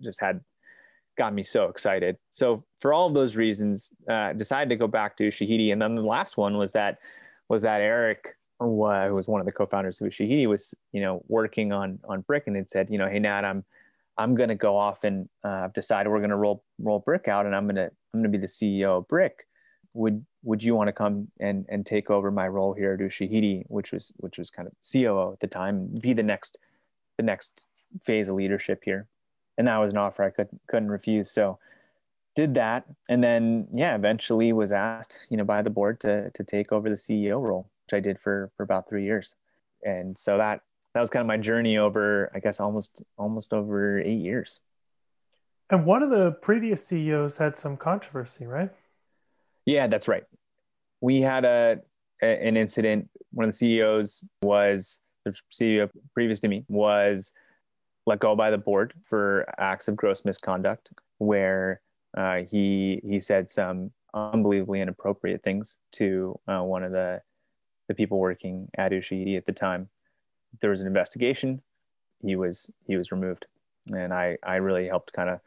[0.00, 0.40] just had
[1.18, 2.16] got me so excited.
[2.30, 5.72] So for all of those reasons, uh, decided to go back to Ushahidi.
[5.72, 6.98] And then the last one was that
[7.48, 8.36] was that Eric,
[9.08, 12.44] who was one of the co-founders of Ushahidi, was you know working on on brick
[12.46, 13.64] and had said, you know, hey Nat, I'm
[14.18, 17.54] I'm to go off and uh, I've decided we're to roll roll Brick out, and
[17.54, 19.46] I'm to I'm to be the CEO of Brick.
[19.94, 23.64] Would would you want to come and and take over my role here at Ushahidi,
[23.68, 26.58] which was which was kind of COO at the time, be the next
[27.16, 27.64] the next
[28.02, 29.06] phase of leadership here?
[29.58, 31.30] And that was an offer I couldn't couldn't refuse.
[31.30, 31.58] So
[32.34, 36.44] did that, and then yeah, eventually was asked, you know, by the board to to
[36.44, 39.34] take over the CEO role, which I did for for about three years.
[39.84, 40.60] And so that
[40.94, 44.60] that was kind of my journey over, I guess, almost almost over eight years.
[45.70, 48.70] And one of the previous CEOs had some controversy, right?
[49.64, 50.24] Yeah, that's right.
[51.00, 51.80] We had a,
[52.22, 53.08] a an incident.
[53.32, 57.32] One of the CEOs was the CEO previous to me was
[58.06, 61.80] let go by the board for acts of gross misconduct, where
[62.16, 67.22] uh, he he said some unbelievably inappropriate things to uh, one of the
[67.88, 69.88] the people working at Ushahidi at the time
[70.60, 71.62] there was an investigation.
[72.24, 73.46] He was he was removed,
[73.92, 75.40] and I I really helped kind of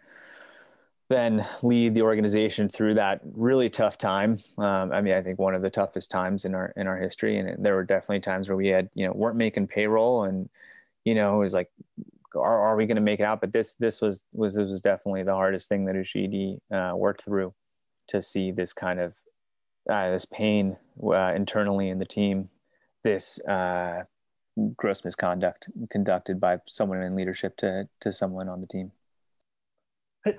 [1.07, 4.39] then lead the organization through that really tough time.
[4.57, 7.37] Um, I mean, I think one of the toughest times in our in our history,
[7.37, 10.49] and there were definitely times where we had you know weren't making payroll, and
[11.03, 11.69] you know it was like,
[12.35, 13.41] are, are we going to make it out?
[13.41, 17.23] But this this was was this was definitely the hardest thing that Ushahidi uh, worked
[17.23, 17.53] through
[18.07, 19.13] to see this kind of
[19.91, 22.49] uh, this pain uh, internally in the team,
[23.03, 24.03] this uh,
[24.75, 28.91] gross misconduct conducted by someone in leadership to to someone on the team.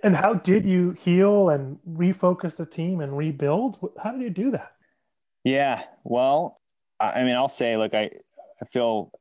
[0.03, 3.79] And how did you heal and refocus the team and rebuild?
[4.03, 4.73] How did you do that?
[5.45, 6.61] Yeah, well,
[6.99, 8.11] I mean, I'll say, like, I
[8.61, 9.13] I feel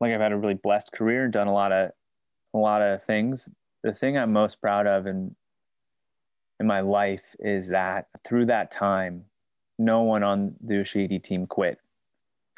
[0.00, 1.92] like I've had a really blessed career, done a lot of
[2.52, 3.48] a lot of things.
[3.82, 5.34] The thing I'm most proud of in
[6.60, 9.24] in my life is that through that time,
[9.78, 11.78] no one on the Ushahidi team quit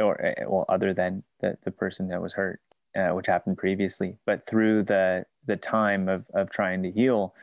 [0.00, 2.60] or eh, well, other than the, the person that was hurt,
[2.96, 4.16] uh, which happened previously.
[4.26, 7.34] But through the the time of of trying to heal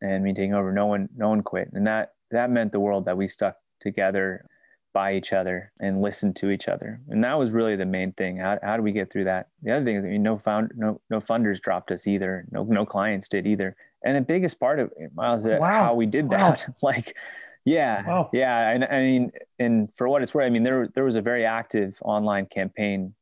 [0.00, 3.04] and me taking over, no one no one quit, and that that meant the world
[3.06, 4.46] that we stuck together.
[4.94, 7.00] by each other and listen to each other.
[7.08, 8.38] And that was really the main thing.
[8.38, 9.48] How, how do we get through that?
[9.64, 12.46] The other thing is, I mean, no found, no, no funders dropped us either.
[12.52, 13.74] No, no clients did either.
[14.04, 15.82] And the biggest part of it, Miles, wow.
[15.82, 16.74] how we did that, wow.
[16.90, 17.16] like,
[17.64, 18.30] yeah, wow.
[18.32, 18.70] yeah.
[18.70, 21.44] And I mean, and for what it's worth, I mean, there, there was a very
[21.44, 23.14] active online campaign,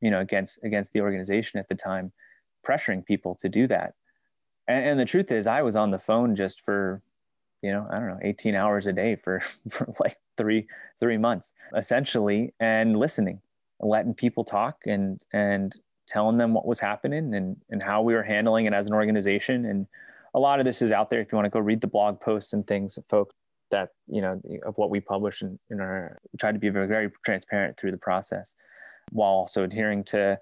[0.00, 2.12] you know, against, against the organization at the time,
[2.66, 3.94] pressuring people to do that.
[4.68, 7.02] And, and the truth is I was on the phone just for
[7.62, 10.66] you know, I don't know, 18 hours a day for, for like three,
[10.98, 13.40] three months essentially and listening,
[13.80, 15.74] letting people talk and, and
[16.08, 19.66] telling them what was happening and, and how we were handling it as an organization.
[19.66, 19.86] And
[20.34, 21.20] a lot of this is out there.
[21.20, 23.34] If you want to go read the blog posts and things, folks
[23.70, 27.10] that, you know, of what we publish in, in our, we try to be very,
[27.24, 28.54] transparent through the process
[29.12, 30.38] while also adhering to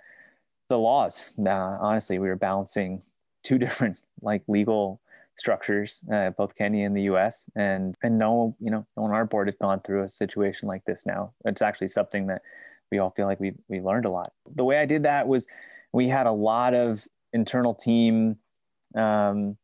[0.69, 1.33] the laws.
[1.37, 3.03] Now, honestly, we were balancing
[3.43, 5.01] two different like legal
[5.37, 7.49] structures, uh, both Kenya and the U.S.
[7.57, 10.69] And and no, you know, no one on our board had gone through a situation
[10.69, 11.07] like this.
[11.07, 12.43] Now it's actually something that
[12.91, 14.33] we all feel like we we learned a lot.
[14.55, 15.47] The way I did that was
[15.93, 18.37] we had a lot of internal team.
[18.95, 19.57] Um,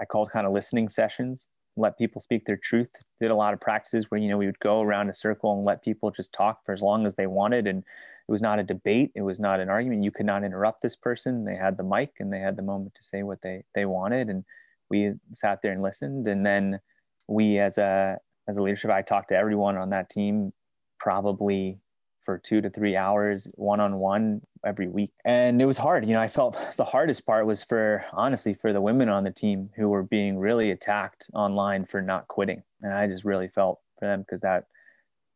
[0.00, 2.90] I called kind of listening sessions, let people speak their truth.
[3.20, 5.64] Did a lot of practices where you know we would go around a circle and
[5.64, 8.62] let people just talk for as long as they wanted, and it was not a
[8.62, 9.10] debate.
[9.14, 10.04] It was not an argument.
[10.04, 11.44] You could not interrupt this person.
[11.44, 14.28] They had the mic and they had the moment to say what they they wanted,
[14.28, 14.44] and
[14.92, 16.78] we sat there and listened and then
[17.26, 20.52] we as a as a leadership i talked to everyone on that team
[21.00, 21.78] probably
[22.22, 25.12] for two to three hours one-on-one every week.
[25.24, 28.72] And it was hard you know i felt the hardest part was for honestly for
[28.72, 32.62] the women on the team who were being really attacked online for not quitting.
[32.82, 34.66] And i just really felt for them because that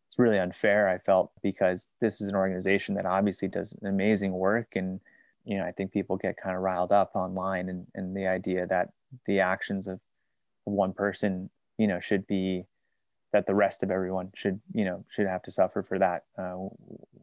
[0.06, 4.76] it's really unfair i felt because this is an organization that obviously does amazing work.
[4.76, 5.00] And
[5.44, 8.66] you know i think people get kind of riled up online and, and the idea
[8.66, 8.90] that
[9.26, 10.00] the actions of
[10.66, 12.64] one person, you know, should be
[13.36, 16.24] that the rest of everyone should, you know, should have to suffer for that.
[16.38, 16.68] Uh,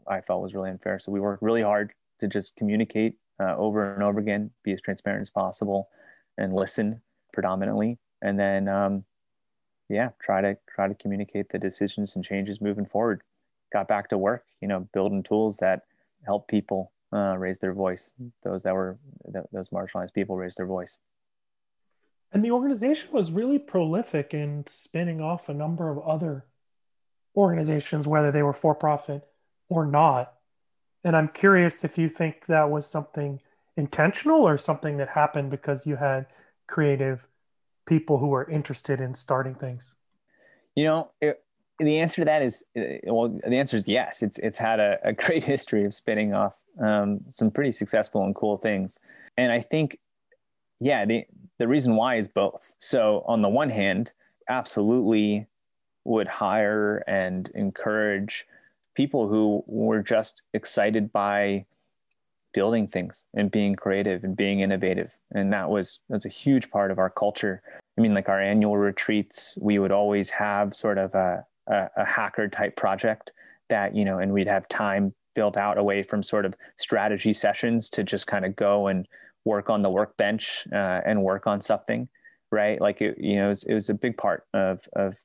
[0.07, 0.99] I felt was really unfair.
[0.99, 4.79] So we worked really hard to just communicate uh, over and over again, be as
[4.79, 5.89] transparent as possible,
[6.37, 9.03] and listen predominantly, and then um,
[9.89, 13.21] yeah, try to try to communicate the decisions and changes moving forward.
[13.71, 15.81] Got back to work, you know, building tools that
[16.27, 18.13] help people uh, raise their voice.
[18.43, 18.99] Those that were
[19.51, 20.99] those marginalized people raise their voice.
[22.33, 26.45] And the organization was really prolific in spinning off a number of other
[27.35, 29.23] organizations, whether they were for profit
[29.69, 30.33] or not.
[31.03, 33.39] And I'm curious if you think that was something
[33.77, 36.25] intentional or something that happened because you had
[36.67, 37.27] creative
[37.85, 39.95] people who were interested in starting things.
[40.75, 41.43] You know, it,
[41.79, 42.63] the answer to that is
[43.05, 44.23] well, the answer is yes.
[44.23, 48.33] It's it's had a, a great history of spinning off um, some pretty successful and
[48.33, 48.97] cool things,
[49.37, 49.99] and I think
[50.83, 51.25] yeah, the
[51.59, 52.73] the reason why is both.
[52.77, 54.11] So on the one hand,
[54.49, 55.47] absolutely
[56.03, 58.45] would hire and encourage
[58.93, 61.65] people who were just excited by
[62.53, 65.17] building things and being creative and being innovative.
[65.31, 67.61] And that was was a huge part of our culture.
[67.97, 72.05] I mean, like our annual retreats, we would always have sort of a, a, a
[72.05, 73.31] hacker type project
[73.69, 77.89] that, you know, and we'd have time built out away from sort of strategy sessions
[77.89, 79.07] to just kind of go and
[79.45, 82.07] work on the workbench uh, and work on something,
[82.51, 82.79] right?
[82.79, 85.17] Like it, you know, it was, it was a big part of of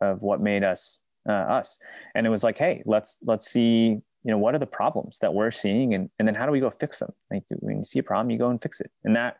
[0.00, 1.78] of what made us uh, us.
[2.14, 5.34] And it was like, hey, let's let's see, you know, what are the problems that
[5.34, 7.12] we're seeing, and and then how do we go fix them?
[7.30, 9.38] Like when you see a problem, you go and fix it, and that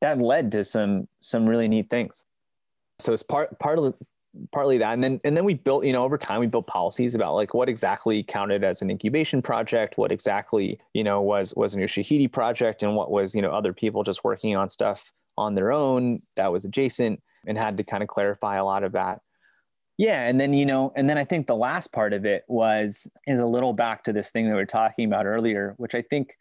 [0.00, 2.24] that led to some some really neat things.
[2.98, 4.06] So it's part part of the
[4.52, 4.92] partly that.
[4.92, 7.54] And then and then we built you know over time we built policies about like
[7.54, 12.30] what exactly counted as an incubation project what exactly you know was was an ushahidi
[12.30, 16.18] project and what was you know other people just working on stuff on their own
[16.36, 19.20] that was adjacent and had to kind of clarify a lot of that.
[19.96, 23.08] Yeah and then you know and then i think the last part of it was
[23.26, 26.02] is a little back to this thing that we are talking about earlier which i
[26.02, 26.36] think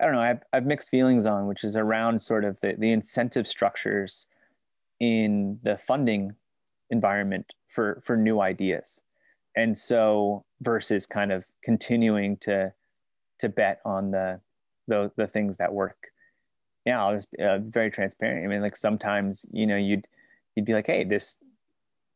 [0.00, 2.92] i don't know i've, I've mixed feelings on which is around sort of the, the
[2.92, 4.26] incentive structures
[5.00, 6.34] in the funding
[6.90, 9.00] environment for for new ideas.
[9.56, 12.72] And so versus kind of continuing to
[13.38, 14.40] to bet on the
[14.86, 16.08] the, the things that work.
[16.84, 18.44] Yeah i was uh, very transparent.
[18.44, 20.06] I mean like sometimes you know you'd
[20.54, 21.38] you'd be like hey this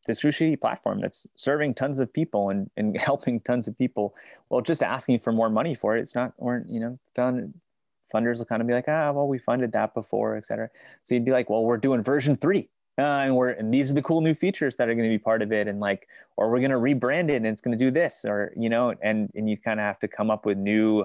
[0.07, 4.15] this Ushahidi platform that's serving tons of people and, and helping tons of people
[4.49, 7.55] well just asking for more money for it it's not or you know fund,
[8.13, 10.71] funders will kind of be like ah well we funded that before et cetera.
[11.03, 12.69] So you'd be like well we're doing version three
[12.99, 15.19] uh, and we're and these are the cool new features that are going to be
[15.19, 17.83] part of it and like or we're going to rebrand it and it's going to
[17.83, 20.59] do this or you know and and you kind of have to come up with
[20.59, 21.05] new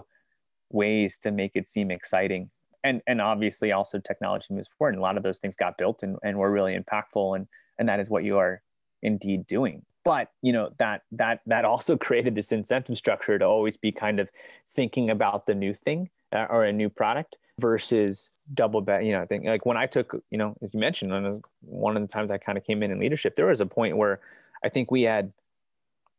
[0.69, 2.49] ways to make it seem exciting.
[2.83, 6.03] And and obviously also technology moves forward and a lot of those things got built
[6.03, 7.47] and, and were really impactful and
[7.79, 8.61] and that is what you are
[9.01, 9.83] indeed doing.
[10.03, 14.19] But you know that that that also created this incentive structure to always be kind
[14.19, 14.29] of
[14.71, 19.21] thinking about the new thing uh, or a new product versus double bet you know
[19.21, 22.29] i think like when i took you know as you mentioned one of the times
[22.29, 24.19] i kind of came in in leadership there was a point where
[24.63, 25.31] i think we had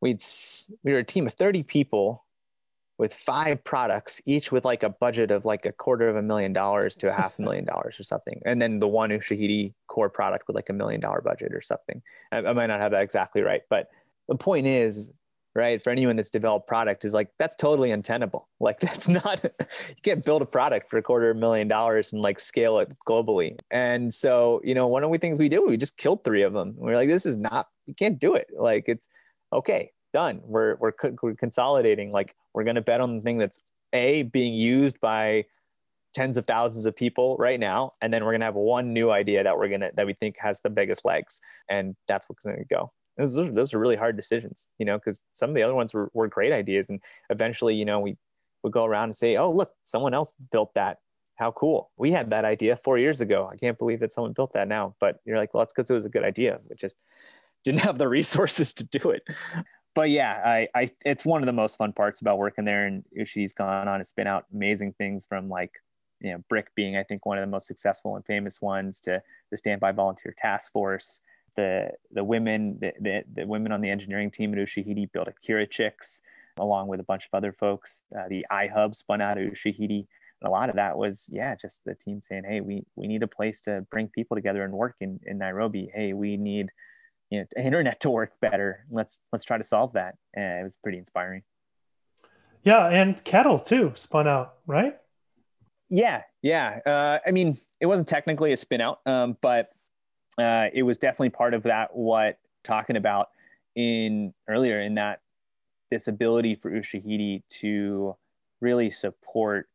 [0.01, 0.23] we'd
[0.83, 2.25] we were a team of 30 people
[2.99, 6.53] with five products, each with like a budget of like a quarter of a million
[6.53, 8.43] dollars to a half a million dollars or something.
[8.45, 12.03] And then the one Ushahidi core product with like a million dollar budget or something.
[12.33, 13.89] I, I, might not have that exactly right, but
[14.27, 15.13] the point is,
[15.59, 18.49] right, for anyone that's developed product is like, that's totally untenable.
[18.61, 22.13] Like that's not, you can't build a product for a quarter of a million dollars
[22.13, 23.57] and like scale it globally.
[23.71, 26.53] And so, you know, one of the things we do, we just killed three of
[26.53, 26.75] them.
[26.77, 28.49] We're like, this is not, you can't do it.
[28.55, 29.07] Like it's,
[29.53, 30.41] okay, done.
[30.43, 30.93] We're, we're,
[31.23, 32.11] we're consolidating.
[32.11, 33.61] Like we're going to bet on the thing that's
[33.93, 35.45] a being used by
[36.13, 37.93] tens of thousands of people right now.
[38.03, 40.15] And then we're going to have one new idea that we're going to, that we
[40.15, 41.41] think has the biggest legs.
[41.71, 42.93] And that's what's going to go.
[43.19, 45.93] Those, are, those are really hard decisions, you know, because some of the other ones
[45.93, 46.89] were, were great ideas.
[46.89, 47.01] And
[47.31, 48.17] eventually, you know, we
[48.63, 50.99] would go around and say, oh, look, someone else built that.
[51.37, 51.91] How cool.
[51.97, 53.49] We had that idea four years ago.
[53.53, 54.97] I can't believe that someone built that now.
[54.99, 56.61] But you're like, well, that's because it was a good idea.
[56.71, 56.97] It just
[57.65, 59.23] didn't have the resources to do it
[59.99, 62.87] but yeah, I, I, it's one of the most fun parts about working there.
[62.87, 65.73] And she's gone on to spin out amazing things from like,
[66.21, 69.21] you know, BRCK being, I think, one of the most successful and famous ones to
[69.51, 71.21] the Standby Volunteer Task Force.
[71.59, 76.21] The, the women, the, the, the women on the engineering team at Ushahidi built AkiraChix
[76.57, 78.03] along with a bunch of other folks.
[78.17, 80.07] Uh, the iHub spun out of Ushahidi.
[80.41, 83.25] And a lot of that was, yeah, just the team saying, hey, we, we need
[83.25, 85.91] a place to bring people together and work in, in Nairobi.
[85.93, 86.71] Hey, we need
[87.31, 90.77] you know internet to work better let's let's try to solve that and it was
[90.77, 91.43] pretty inspiring
[92.65, 94.97] yeah and kettle too spun out right
[95.91, 99.71] yeah yeah uh, i mean it wasn't technically a spin out um, but
[100.39, 103.29] uh, it was definitely part of that what talking about
[103.75, 105.21] in earlier in that
[105.91, 108.15] this ability for ushahidi to
[108.61, 109.69] really support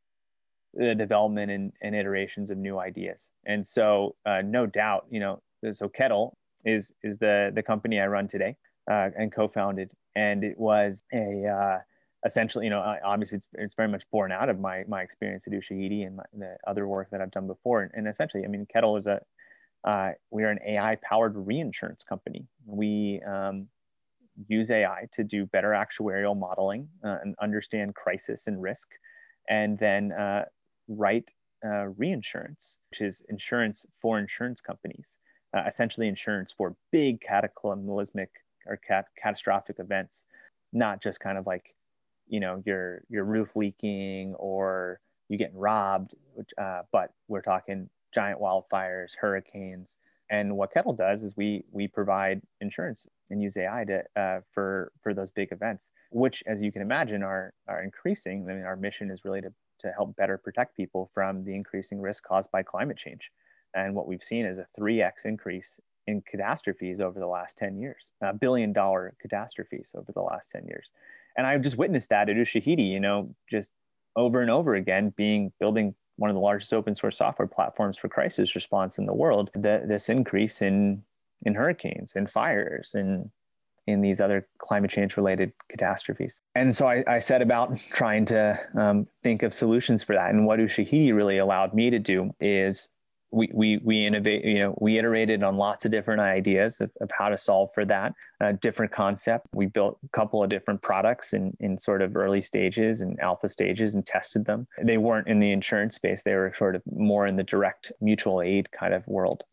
[0.73, 3.31] the development and, and iterations of new ideas.
[3.45, 5.41] And so uh, no doubt you know
[5.71, 8.57] so kettle is is the the company I run today
[8.89, 11.79] uh, and co-founded, and it was a uh,
[12.25, 15.53] essentially, you know, obviously it's, it's very much born out of my my experience at
[15.53, 18.65] Ushahidi and my, the other work that I've done before, and, and essentially, I mean,
[18.65, 19.21] Kettle is a
[19.83, 22.47] uh, we are an AI powered reinsurance company.
[22.65, 23.67] We um,
[24.47, 28.89] use AI to do better actuarial modeling uh, and understand crisis and risk,
[29.49, 30.45] and then uh,
[30.87, 31.31] write
[31.65, 35.17] uh, reinsurance, which is insurance for insurance companies
[35.53, 38.29] uh, essentially insurance for big cataclysmic
[38.65, 40.25] or cat- catastrophic events,
[40.71, 41.75] not just kind of like,
[42.27, 46.49] you know, your your roof leaking or you getting robbed, which,
[46.91, 49.97] but we're talking giant wildfires, hurricanes.
[50.29, 54.91] And what Kettle does is we we provide insurance and use AI to uh, for
[55.01, 58.47] for those big events, which, as you can imagine, are are increasing.
[58.49, 61.99] I mean, our mission is really to to help better protect people from the increasing
[61.99, 63.31] risk caused by climate change.
[63.75, 68.11] And what we've seen is a 3x increase in catastrophes over the last 10 years,
[68.21, 70.93] a billion dollar catastrophes over the last 10 years.
[71.37, 73.71] And I've just witnessed that at Ushahidi, you know, just
[74.15, 78.07] over and over again, being building one of the largest open source software platforms for
[78.07, 79.49] crisis response in the world.
[79.53, 81.03] The, this increase in
[81.45, 83.29] in hurricanes and fires and
[83.85, 86.39] in these other climate change related catastrophes.
[86.55, 90.29] And so I, I set about trying to um, think of solutions for that.
[90.29, 92.87] And what Ushahidi really allowed me to do is
[93.33, 97.09] we, we, we innovate, you know, we iterated on lots of different ideas of, of
[97.17, 99.47] how to solve for that, uh, different concept.
[99.53, 103.49] We built a couple of different products in, in sort of early stages and alpha
[103.49, 104.67] stages and tested them.
[104.81, 106.23] They weren't in the insurance space.
[106.23, 109.43] They were sort of more in the direct mutual aid kind of world.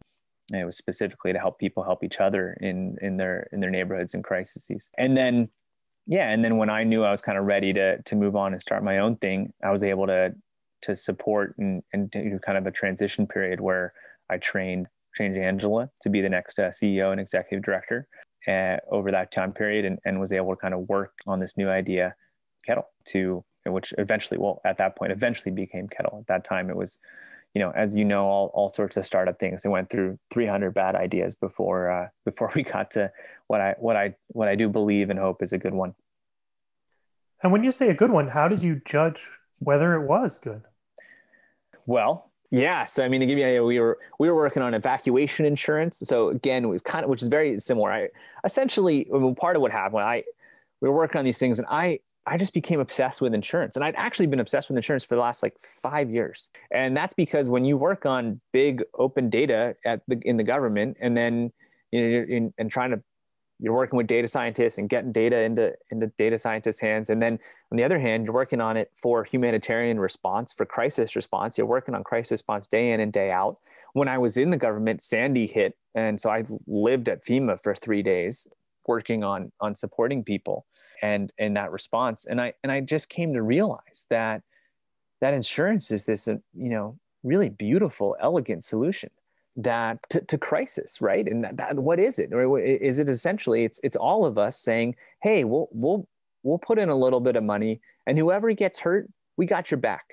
[0.53, 3.71] And it was specifically to help people help each other in, in their, in their
[3.71, 4.91] neighborhoods and crises.
[4.99, 5.49] And then,
[6.07, 6.31] yeah.
[6.31, 8.61] And then when I knew I was kind of ready to, to move on and
[8.61, 10.35] start my own thing, I was able to
[10.83, 13.93] to support and, and do kind of a transition period where
[14.29, 18.07] I trained trained Angela to be the next uh, CEO and executive director
[18.47, 21.57] uh, over that time period and, and was able to kind of work on this
[21.57, 22.15] new idea,
[22.65, 26.19] Kettle, to which eventually, well, at that point, eventually became Kettle.
[26.21, 26.99] At that time, it was,
[27.55, 29.63] you know, as you know, all, all sorts of startup things.
[29.63, 33.11] They went through 300 bad ideas before uh, before we got to
[33.49, 35.95] what I what I what I do believe and hope is a good one.
[37.43, 39.23] And when you say a good one, how did you judge
[39.59, 40.63] whether it was good?
[41.91, 42.85] Well, yeah.
[42.85, 45.45] So I mean, to give you an idea, we were we were working on evacuation
[45.45, 45.99] insurance.
[46.05, 47.91] So again, it was kind of which is very similar.
[47.91, 48.09] I
[48.45, 50.23] essentially part of what happened I
[50.81, 53.85] we were working on these things, and I I just became obsessed with insurance, and
[53.85, 56.49] I'd actually been obsessed with insurance for the last like five years.
[56.71, 60.97] And that's because when you work on big open data at the in the government,
[61.01, 61.53] and then
[61.91, 63.03] you know in, and trying to
[63.61, 67.11] you're working with data scientists and getting data into into data scientists' hands.
[67.11, 67.39] And then
[67.71, 71.59] on the other hand, you're working on it for humanitarian response, for crisis response.
[71.59, 73.59] You're working on crisis response day in and day out.
[73.93, 77.75] When I was in the government, Sandy hit, and so I lived at FEMA for
[77.75, 78.47] three days,
[78.87, 80.67] working on on supporting people
[81.03, 82.25] and in that response.
[82.25, 84.43] And I and I just came to realize that
[85.21, 89.11] that insurance is this uh, you know really beautiful, elegant solution
[89.57, 91.27] that to, to crisis, right?
[91.27, 92.33] And that, that, what is it?
[92.33, 96.09] Or is it essentially it's it's all of us saying, "Hey, we'll we'll
[96.43, 99.79] we'll put in a little bit of money, and whoever gets hurt, we got your
[99.79, 100.05] back.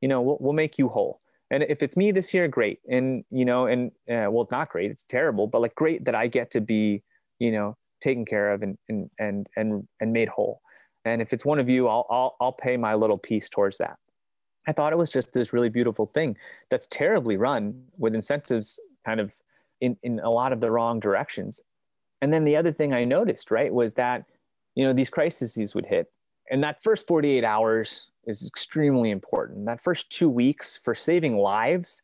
[0.00, 1.20] You know, we'll we'll make you whole."
[1.50, 2.80] And if it's me this year, great.
[2.90, 5.46] And you know, and uh, well, it's not great; it's terrible.
[5.46, 7.02] But like, great that I get to be,
[7.38, 10.60] you know, taken care of and and and and and made whole.
[11.04, 13.98] And if it's one of you, I'll I'll, I'll pay my little piece towards that.
[14.68, 16.36] I thought it was just this really beautiful thing
[16.68, 19.34] that's terribly run with incentives kind of
[19.80, 21.62] in, in a lot of the wrong directions.
[22.20, 24.26] And then the other thing I noticed, right, was that,
[24.74, 26.12] you know, these crises would hit.
[26.50, 29.64] And that first 48 hours is extremely important.
[29.64, 32.02] That first two weeks for saving lives,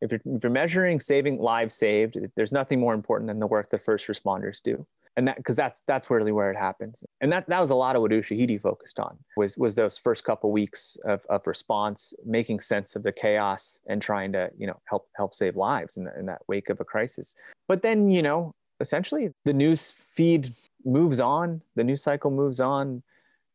[0.00, 3.70] if you're, if you're measuring saving lives saved, there's nothing more important than the work
[3.70, 4.84] the first responders do
[5.16, 7.02] and that because that's that's really where it happens.
[7.20, 10.24] And that that was a lot of what ushahidi focused on was was those first
[10.24, 14.80] couple weeks of, of response making sense of the chaos and trying to you know
[14.84, 17.34] help help save lives in, the, in that wake of a crisis.
[17.68, 20.54] But then you know essentially the news feed
[20.84, 23.02] moves on the news cycle moves on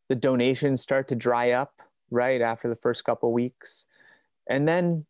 [0.09, 1.81] the donations start to dry up
[2.11, 3.85] right after the first couple weeks.
[4.47, 5.05] And then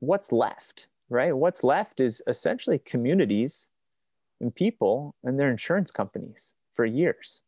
[0.00, 1.36] what's left right?
[1.36, 3.68] What's left is essentially communities
[4.42, 7.40] and people and their insurance companies for years.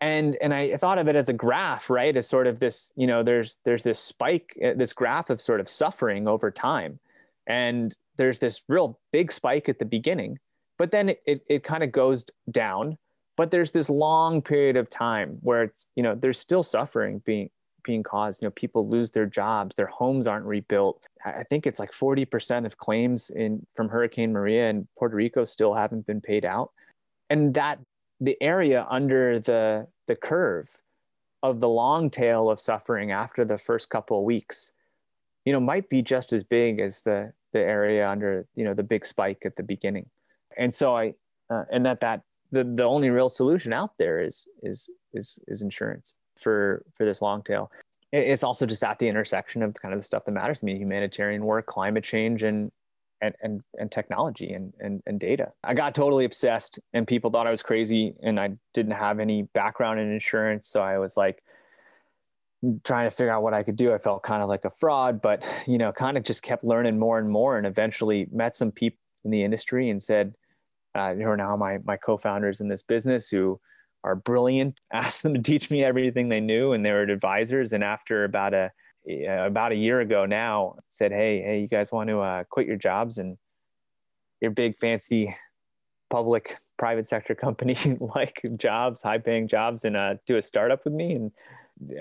[0.00, 2.16] And and i thought of it as a graph right?
[2.16, 5.60] As sort of this you know there's there's this spike uh, this graph of sort
[5.60, 6.98] of suffering over time.
[7.46, 10.38] And there's this real big spike at the beginning
[10.78, 12.98] but then it, it, it kind of goes down.
[13.36, 17.50] But there's this long period of time where it's you know there's still suffering being
[17.86, 18.42] being caused.
[18.42, 21.06] You know, people lose their jobs, their homes aren't rebuilt.
[21.24, 25.72] I think it's like 40% of claims in from Hurricane Maria in Puerto Rico still
[25.72, 26.72] haven't been paid out.
[27.30, 27.78] And that
[28.20, 30.80] the area under the the curve
[31.42, 34.72] of the long tail of suffering after the first couple of weeks,
[35.44, 38.82] you know, might be just as big as the the area under, you know, the
[38.82, 40.06] big spike at the beginning.
[40.58, 41.14] And so I
[41.50, 42.22] uh, and that that
[42.52, 47.22] the, the only real solution out there is is is is insurance for for this
[47.22, 47.70] long tail.
[48.12, 50.78] It's also just at the intersection of kind of the stuff that matters to me:
[50.78, 52.70] humanitarian work, climate change, and
[53.20, 55.52] and and, and technology and, and and data.
[55.64, 59.42] I got totally obsessed, and people thought I was crazy, and I didn't have any
[59.42, 61.42] background in insurance, so I was like
[62.84, 63.92] trying to figure out what I could do.
[63.92, 66.98] I felt kind of like a fraud, but you know, kind of just kept learning
[66.98, 70.34] more and more, and eventually met some people in the industry and said,
[70.94, 73.60] uh, who are now my my co-founders in this business who
[74.04, 74.80] are brilliant.
[74.92, 77.72] Asked them to teach me everything they knew, and they were advisors.
[77.72, 78.70] And after about a
[79.08, 82.76] about a year ago now, said, "Hey, hey, you guys want to uh, quit your
[82.76, 83.38] jobs and
[84.40, 85.34] your big fancy
[86.10, 90.94] public private sector company like jobs, high paying jobs, and uh, do a startup with
[90.94, 91.32] me?" And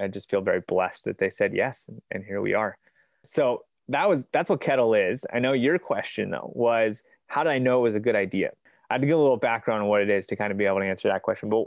[0.02, 2.78] I just feel very blessed that they said yes, and, and here we are.
[3.24, 5.26] So that was that's what Kettle is.
[5.34, 8.52] I know your question though was how did I know it was a good idea?
[8.90, 10.66] I had to give a little background on what it is to kind of be
[10.66, 11.50] able to answer that question.
[11.50, 11.64] But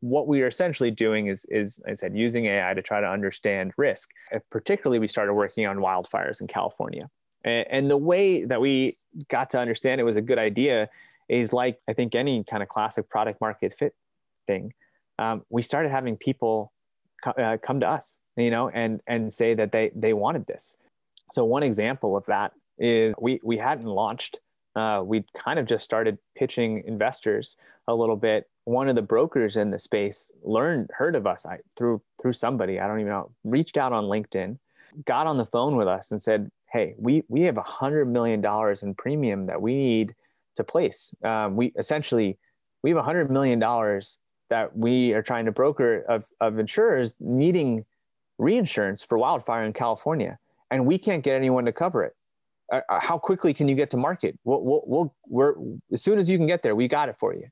[0.00, 3.72] what we are essentially doing is, is I said, using AI to try to understand
[3.76, 4.10] risk.
[4.50, 7.08] Particularly, we started working on wildfires in California.
[7.44, 8.94] And, and the way that we
[9.28, 10.88] got to understand it was a good idea
[11.28, 13.94] is like, I think, any kind of classic product market fit
[14.46, 14.74] thing.
[15.18, 16.72] Um, we started having people
[17.22, 20.76] co- uh, come to us, you know, and, and say that they, they wanted this.
[21.30, 24.40] So one example of that is we, we hadn't launched
[24.74, 27.56] uh, we kind of just started pitching investors
[27.88, 28.48] a little bit.
[28.64, 32.80] One of the brokers in the space learned, heard of us I, through through somebody
[32.80, 34.58] I don't even know, reached out on LinkedIn,
[35.04, 38.40] got on the phone with us and said, "Hey, we we have a hundred million
[38.40, 40.14] dollars in premium that we need
[40.56, 41.14] to place.
[41.24, 42.38] Um, we essentially
[42.82, 44.18] we have a hundred million dollars
[44.48, 47.84] that we are trying to broker of of insurers needing
[48.38, 50.38] reinsurance for wildfire in California,
[50.70, 52.14] and we can't get anyone to cover it."
[52.72, 54.38] Uh, uh, how quickly can you get to market?
[54.44, 55.54] We'll, we'll, we'll, we're,
[55.92, 57.46] as soon as you can get there, we got it for you.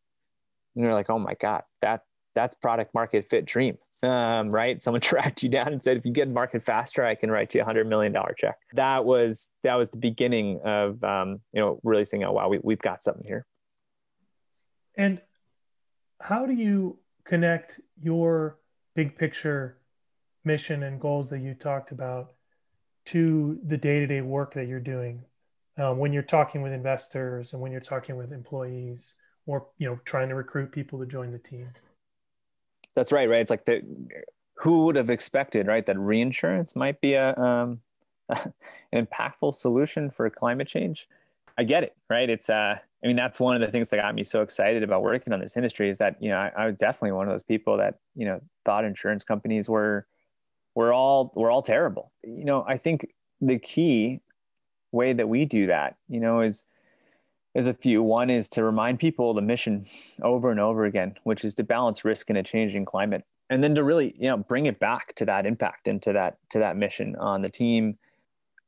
[0.74, 2.04] And they're like, oh my God, that,
[2.34, 4.80] that's product market fit dream, um, right?
[4.80, 7.60] Someone tracked you down and said, if you get market faster, I can write you
[7.60, 8.56] a hundred million dollar check.
[8.72, 12.58] That was, that was the beginning of, um, you know, really saying, oh, wow, we,
[12.62, 13.44] we've got something here.
[14.96, 15.20] And
[16.18, 18.58] how do you connect your
[18.94, 19.76] big picture
[20.44, 22.32] mission and goals that you talked about
[23.10, 25.22] to the day-to-day work that you're doing
[25.78, 29.14] um, when you're talking with investors and when you're talking with employees
[29.46, 31.68] or you know trying to recruit people to join the team.
[32.94, 33.40] That's right, right?
[33.40, 33.82] It's like the
[34.54, 37.80] who would have expected, right, that reinsurance might be a um,
[38.28, 38.54] an
[39.06, 41.08] impactful solution for climate change.
[41.58, 42.28] I get it, right?
[42.30, 45.02] It's uh, I mean, that's one of the things that got me so excited about
[45.02, 47.42] working on this industry is that you know I, I was definitely one of those
[47.42, 50.06] people that you know thought insurance companies were
[50.74, 52.12] were all were all terrible.
[52.22, 53.06] You know, I think
[53.40, 54.20] the key
[54.92, 56.64] way that we do that, you know, is
[57.54, 58.02] is a few.
[58.02, 59.86] One is to remind people the mission
[60.22, 63.74] over and over again, which is to balance risk in a changing climate, and then
[63.74, 66.76] to really, you know, bring it back to that impact and to that to that
[66.76, 67.98] mission on the team.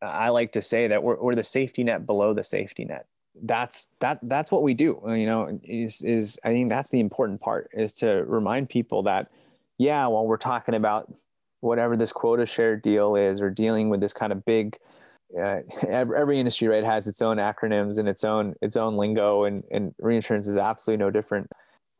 [0.00, 3.06] I like to say that we're, we're the safety net below the safety net.
[3.40, 5.00] That's that that's what we do.
[5.06, 9.30] You know, is is I think that's the important part is to remind people that,
[9.78, 11.12] yeah, while we're talking about
[11.62, 14.76] whatever this quota share deal is, or dealing with this kind of big
[15.40, 19.62] uh, every, industry right has its own acronyms and its own its own lingo and,
[19.70, 21.48] and reinsurance is absolutely no different.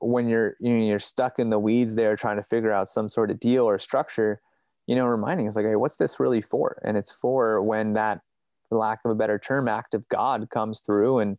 [0.00, 3.08] When you're you know, you're stuck in the weeds there trying to figure out some
[3.08, 4.40] sort of deal or structure
[4.86, 6.80] you know reminding us like hey what's this really for?
[6.84, 8.20] And it's for when that
[8.68, 11.38] for lack of a better term act of god comes through and,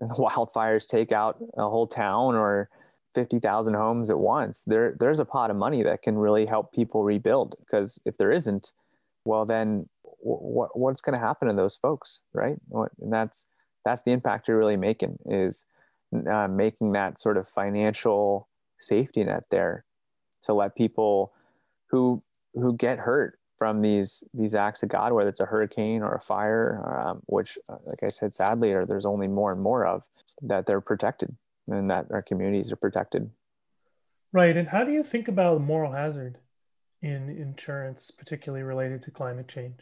[0.00, 2.70] and the wildfires take out a whole town or
[3.14, 7.04] 50,000 homes at once there there's a pot of money that can really help people
[7.04, 8.72] rebuild because if there isn't
[9.24, 9.88] well then
[10.24, 12.56] what what's going to happen to those folks, right?
[13.00, 13.46] And that's
[13.84, 15.66] that's the impact you're really making is
[16.30, 18.48] uh, making that sort of financial
[18.78, 19.84] safety net there
[20.42, 21.32] to let people
[21.90, 22.22] who
[22.54, 26.20] who get hurt from these these acts of God, whether it's a hurricane or a
[26.20, 30.02] fire, um, which, uh, like I said, sadly, or there's only more and more of,
[30.42, 31.36] that they're protected
[31.68, 33.30] and that our communities are protected.
[34.32, 34.56] Right.
[34.56, 36.38] And how do you think about moral hazard
[37.02, 39.80] in insurance, particularly related to climate change?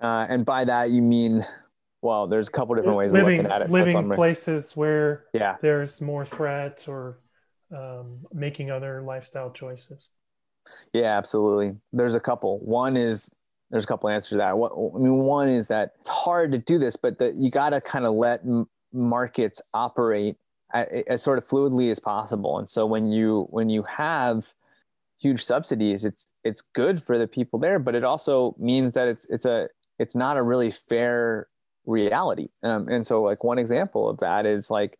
[0.00, 1.44] Uh, and by that you mean,
[2.02, 3.70] well, there's a couple different ways living, of looking at it.
[3.70, 5.56] Living so places where yeah.
[5.62, 7.20] there's more threats or
[7.74, 10.06] um, making other lifestyle choices.
[10.92, 11.76] Yeah, absolutely.
[11.92, 12.58] There's a couple.
[12.60, 13.34] One is
[13.70, 14.56] there's a couple answers to that.
[14.56, 17.70] What, I mean, one is that it's hard to do this, but that you got
[17.70, 18.44] to kind of let
[18.92, 20.36] markets operate
[20.72, 22.58] as sort of fluidly as possible.
[22.58, 24.54] And so when you when you have
[25.20, 29.26] huge subsidies, it's it's good for the people there, but it also means that it's
[29.26, 29.68] it's a
[29.98, 31.48] it's not a really fair
[31.86, 32.48] reality.
[32.62, 34.98] Um, and so, like one example of that is like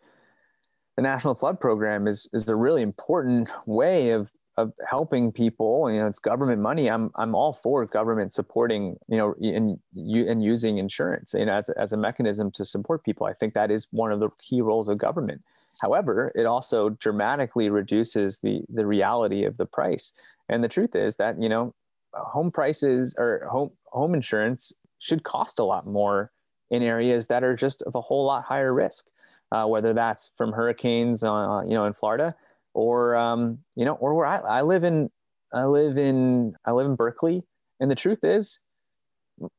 [0.96, 5.90] the National Flood Program is is a really important way of of helping people.
[5.90, 6.90] You know, it's government money.
[6.90, 8.98] I'm I'm all for government supporting.
[9.08, 13.04] You know, and you and using insurance you know, as as a mechanism to support
[13.04, 13.26] people.
[13.26, 15.42] I think that is one of the key roles of government.
[15.80, 20.12] However, it also dramatically reduces the the reality of the price.
[20.48, 21.74] And the truth is that you know,
[22.12, 26.30] home prices or home home insurance should cost a lot more
[26.70, 29.06] in areas that are just of a whole lot higher risk,
[29.50, 32.34] uh, whether that's from hurricanes, uh, you know, in Florida,
[32.74, 35.10] or um, you know, or where I, I live in,
[35.52, 37.42] I live in, I live in Berkeley,
[37.80, 38.60] and the truth is,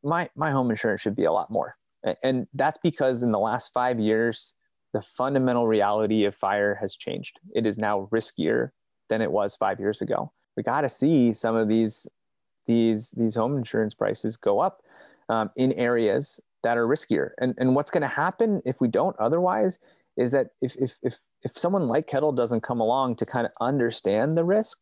[0.03, 1.75] my my home insurance should be a lot more,
[2.23, 4.53] and that's because in the last five years,
[4.93, 7.39] the fundamental reality of fire has changed.
[7.53, 8.69] It is now riskier
[9.09, 10.31] than it was five years ago.
[10.55, 12.07] We got to see some of these
[12.65, 14.81] these these home insurance prices go up
[15.29, 17.31] um, in areas that are riskier.
[17.39, 19.79] And, and what's going to happen if we don't otherwise
[20.17, 23.51] is that if, if, if, if someone like Kettle doesn't come along to kind of
[23.59, 24.79] understand the risk,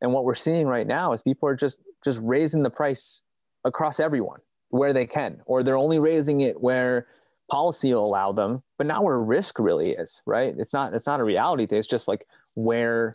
[0.00, 3.22] and what we're seeing right now is people are just, just raising the price
[3.64, 4.40] across everyone
[4.70, 7.06] where they can, or they're only raising it where
[7.50, 10.54] policy will allow them, but not where risk really is, right?
[10.58, 11.78] It's not, it's not a reality thing.
[11.78, 13.14] It's just like where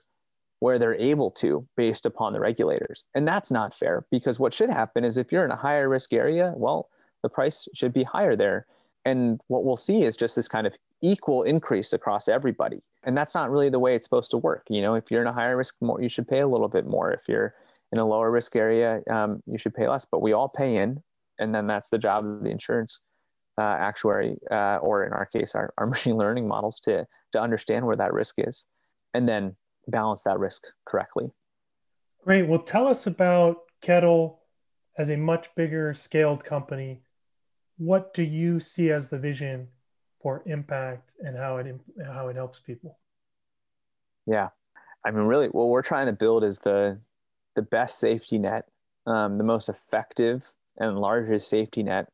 [0.62, 3.06] where they're able to based upon the regulators.
[3.16, 6.14] And that's not fair because what should happen is if you're in a higher risk
[6.14, 6.88] area, well,
[7.24, 8.68] the price should be higher there.
[9.06, 12.82] And what we'll see is just this kind of equal increase across everybody.
[13.04, 14.64] And that's not really the way it's supposed to work.
[14.70, 16.86] You know, if you're in a higher risk, more, you should pay a little bit
[16.86, 17.12] more.
[17.12, 17.56] If you're
[17.92, 20.06] in a lower risk area, um, you should pay less.
[20.06, 21.02] But we all pay in,
[21.40, 23.00] and then that's the job of the insurance
[23.58, 27.86] uh, actuary, uh, or in our case, our, our machine learning models to to understand
[27.86, 28.66] where that risk is,
[29.14, 29.56] and then
[29.88, 31.32] balance that risk correctly.
[32.24, 32.48] Great.
[32.48, 34.42] Well, tell us about Kettle
[34.98, 37.02] as a much bigger scaled company.
[37.82, 39.68] What do you see as the vision
[40.22, 41.76] for impact and how it
[42.06, 43.00] how it helps people?
[44.28, 44.50] Yeah,
[45.04, 47.00] I mean, really, what we're trying to build is the
[47.56, 48.68] the best safety net,
[49.08, 52.12] um, the most effective and largest safety net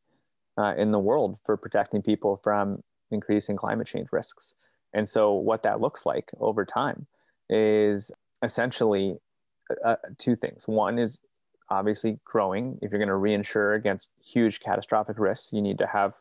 [0.56, 4.54] uh, in the world for protecting people from increasing climate change risks.
[4.94, 7.08] And so, what that looks like over time
[7.50, 8.10] is
[8.42, 9.18] essentially
[9.84, 10.66] uh, two things.
[10.66, 11.18] One is
[11.70, 12.78] obviously growing.
[12.82, 16.14] If you're going to reinsure against huge catastrophic risks, you need to have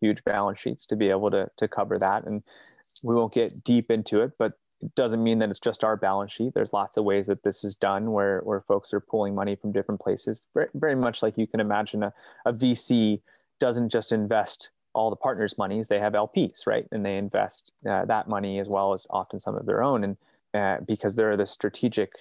[0.00, 2.24] huge balance sheets to be able to, to cover that.
[2.24, 2.42] And
[3.02, 6.32] we won't get deep into it, but it doesn't mean that it's just our balance
[6.32, 6.54] sheet.
[6.54, 9.72] There's lots of ways that this is done where, where folks are pulling money from
[9.72, 10.46] different places.
[10.74, 12.12] Very, much like you can imagine a,
[12.46, 13.20] a VC
[13.58, 16.86] doesn't just invest all the partners' monies, they have LPs, right?
[16.90, 20.02] And they invest uh, that money as well as often some of their own.
[20.02, 20.16] And
[20.52, 22.12] uh, because there are the strategic,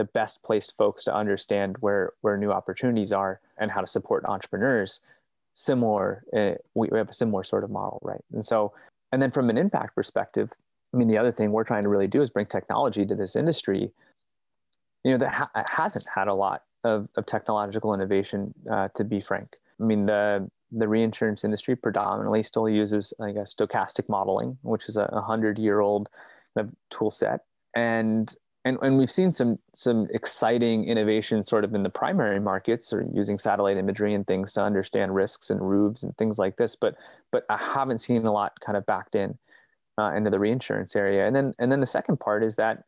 [0.00, 4.24] the best placed folks to understand where, where new opportunities are and how to support
[4.24, 5.00] entrepreneurs,
[5.52, 8.24] similar, uh, we, have a similar sort of model, right?
[8.32, 8.72] And so,
[9.12, 10.52] and then from an impact perspective,
[10.94, 13.36] I mean, the other thing we're trying to really do is bring technology to this
[13.36, 13.90] industry,
[15.04, 19.20] you know, that ha- hasn't had a lot of, of technological innovation, uh, to be
[19.20, 19.56] frank.
[19.78, 24.96] I mean, the, the reinsurance industry predominantly still uses, I guess, stochastic modeling, which is
[24.96, 26.08] a hundred year old
[26.88, 27.40] tool set.
[27.76, 28.34] And,
[28.64, 33.06] and, and we've seen some, some exciting innovation sort of in the primary markets or
[33.14, 36.76] using satellite imagery and things to understand risks and roofs and things like this.
[36.76, 36.96] But,
[37.32, 39.38] but I haven't seen a lot kind of backed in
[40.00, 41.26] uh, into the reinsurance area.
[41.26, 42.84] And then and then the second part is that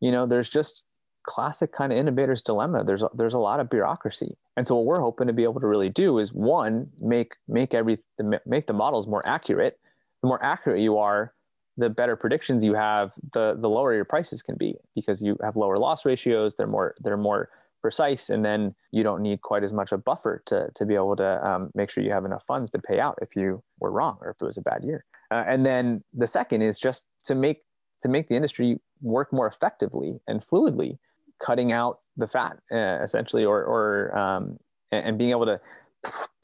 [0.00, 0.82] you know there's just
[1.22, 2.84] classic kind of innovator's dilemma.
[2.84, 5.66] There's there's a lot of bureaucracy, and so what we're hoping to be able to
[5.66, 7.98] really do is one make make every
[8.44, 9.78] make the models more accurate.
[10.22, 11.32] The more accurate you are,
[11.76, 15.56] the better predictions you have, the the lower your prices can be because you have
[15.56, 16.54] lower loss ratios.
[16.54, 17.50] They're more they're more
[17.82, 21.16] precise, and then you don't need quite as much a buffer to to be able
[21.16, 24.18] to um, make sure you have enough funds to pay out if you were wrong
[24.20, 25.04] or if it was a bad year.
[25.30, 27.62] Uh, and then the second is just to make
[28.02, 30.98] to make the industry work more effectively and fluidly,
[31.44, 34.58] cutting out the fat uh, essentially, or or um,
[34.92, 35.60] and, being able to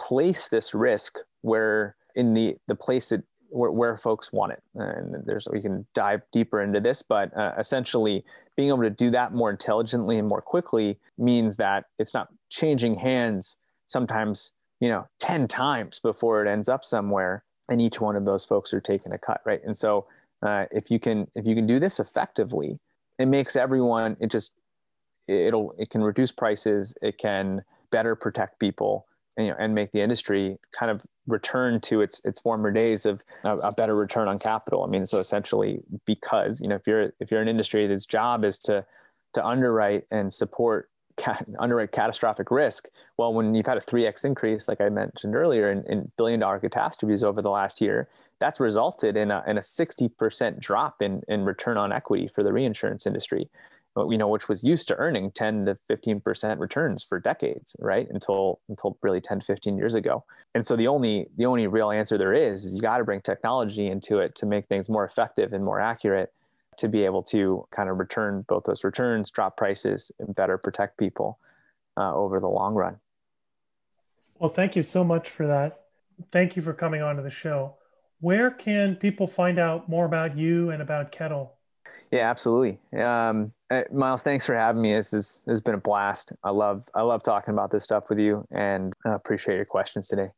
[0.01, 4.63] place this risk where in the the place it where, where folks want it.
[4.75, 8.25] And there's we can dive deeper into this, but uh, essentially
[8.57, 12.97] being able to do that more intelligently and more quickly means that it's not changing
[12.97, 18.25] hands sometimes you know 10 times before it ends up somewhere and each one of
[18.25, 20.07] those folks are taking a cut right and so
[20.43, 22.79] uh, if you can if you can do this effectively
[23.19, 24.53] it makes everyone it just
[25.29, 29.93] it'll it can reduce prices it can better protect people and, you know, and make
[29.93, 34.27] the industry kind of return to its its former days of a, a, better return
[34.27, 37.87] on capital i mean so essentially because you know if you're if you're an industry
[37.87, 38.85] that's job is to
[39.33, 42.89] to underwrite and support cat, underwrite catastrophic risk.
[43.17, 46.59] Well, when you've had a 3x increase, like I mentioned earlier, in, in billion dollar
[46.59, 48.09] catastrophes over the last year,
[48.39, 52.53] that's resulted in a, in a 60% drop in, in return on equity for the
[52.53, 53.49] reinsurance industry,
[53.97, 58.09] you know, which was used to earning 10 to 15% returns for decades, right?
[58.11, 60.25] Until, until really 10, 15 years ago.
[60.55, 63.21] And so the only, the only real answer there is, is you got to bring
[63.21, 66.33] technology into it to make things more effective and more accurate
[66.79, 70.97] to be able to kind of return both those returns, drop prices, and better protect
[70.97, 71.39] people
[71.97, 72.97] uh, over the long run.
[74.39, 75.85] Well, thank you so much for that.
[76.31, 77.77] Thank you for coming on to the show.
[78.21, 81.57] Where can people find out more about you and about Kettle?
[82.11, 82.79] Yeah, absolutely.
[83.01, 83.53] Um,
[83.93, 84.95] Miles, thanks for having me.
[84.95, 86.33] This, this has been a blast.
[86.43, 90.09] I love I love talking about this stuff with you, and I appreciate your questions
[90.09, 90.31] today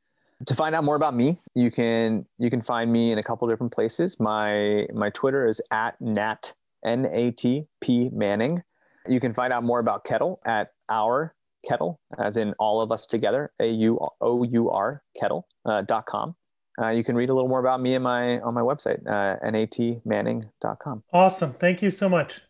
[0.47, 3.49] to find out more about me, you can you can find me in a couple
[3.49, 4.19] different places.
[4.21, 6.53] My my Twitter is at nat
[6.85, 8.63] n a t p Manning.
[9.09, 11.35] You can find out more about Kettle at our
[11.67, 16.07] Kettle, as in all of us together, a u o u r Kettle uh, dot
[16.07, 16.35] com.
[16.81, 19.39] Uh, you can read a little more about me in my on my website, uh,
[19.49, 21.05] natmanning.com.
[21.13, 21.55] Awesome.
[21.55, 22.43] Thank you so much.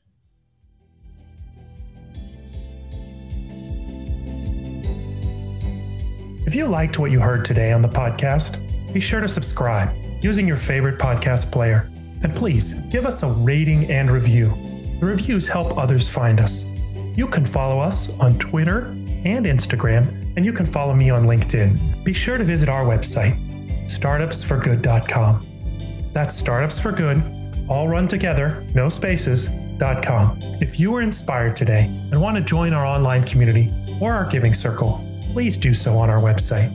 [6.47, 8.61] If you liked what you heard today on the podcast,
[8.92, 9.90] be sure to subscribe
[10.20, 11.90] using your favorite podcast player.
[12.22, 14.53] And please give us a rating and review.
[15.01, 16.70] The reviews help others find us.
[17.16, 18.86] You can follow us on Twitter
[19.24, 22.05] and Instagram, and you can follow me on LinkedIn.
[22.05, 23.38] Be sure to visit our website,
[23.86, 25.47] startupsforgood.com.
[26.12, 27.22] That's Startups for Good,
[27.70, 30.38] all run together, no spaces.com.
[30.61, 34.53] If you were inspired today and want to join our online community or our giving
[34.53, 35.03] circle,
[35.35, 36.70] please do so on our website.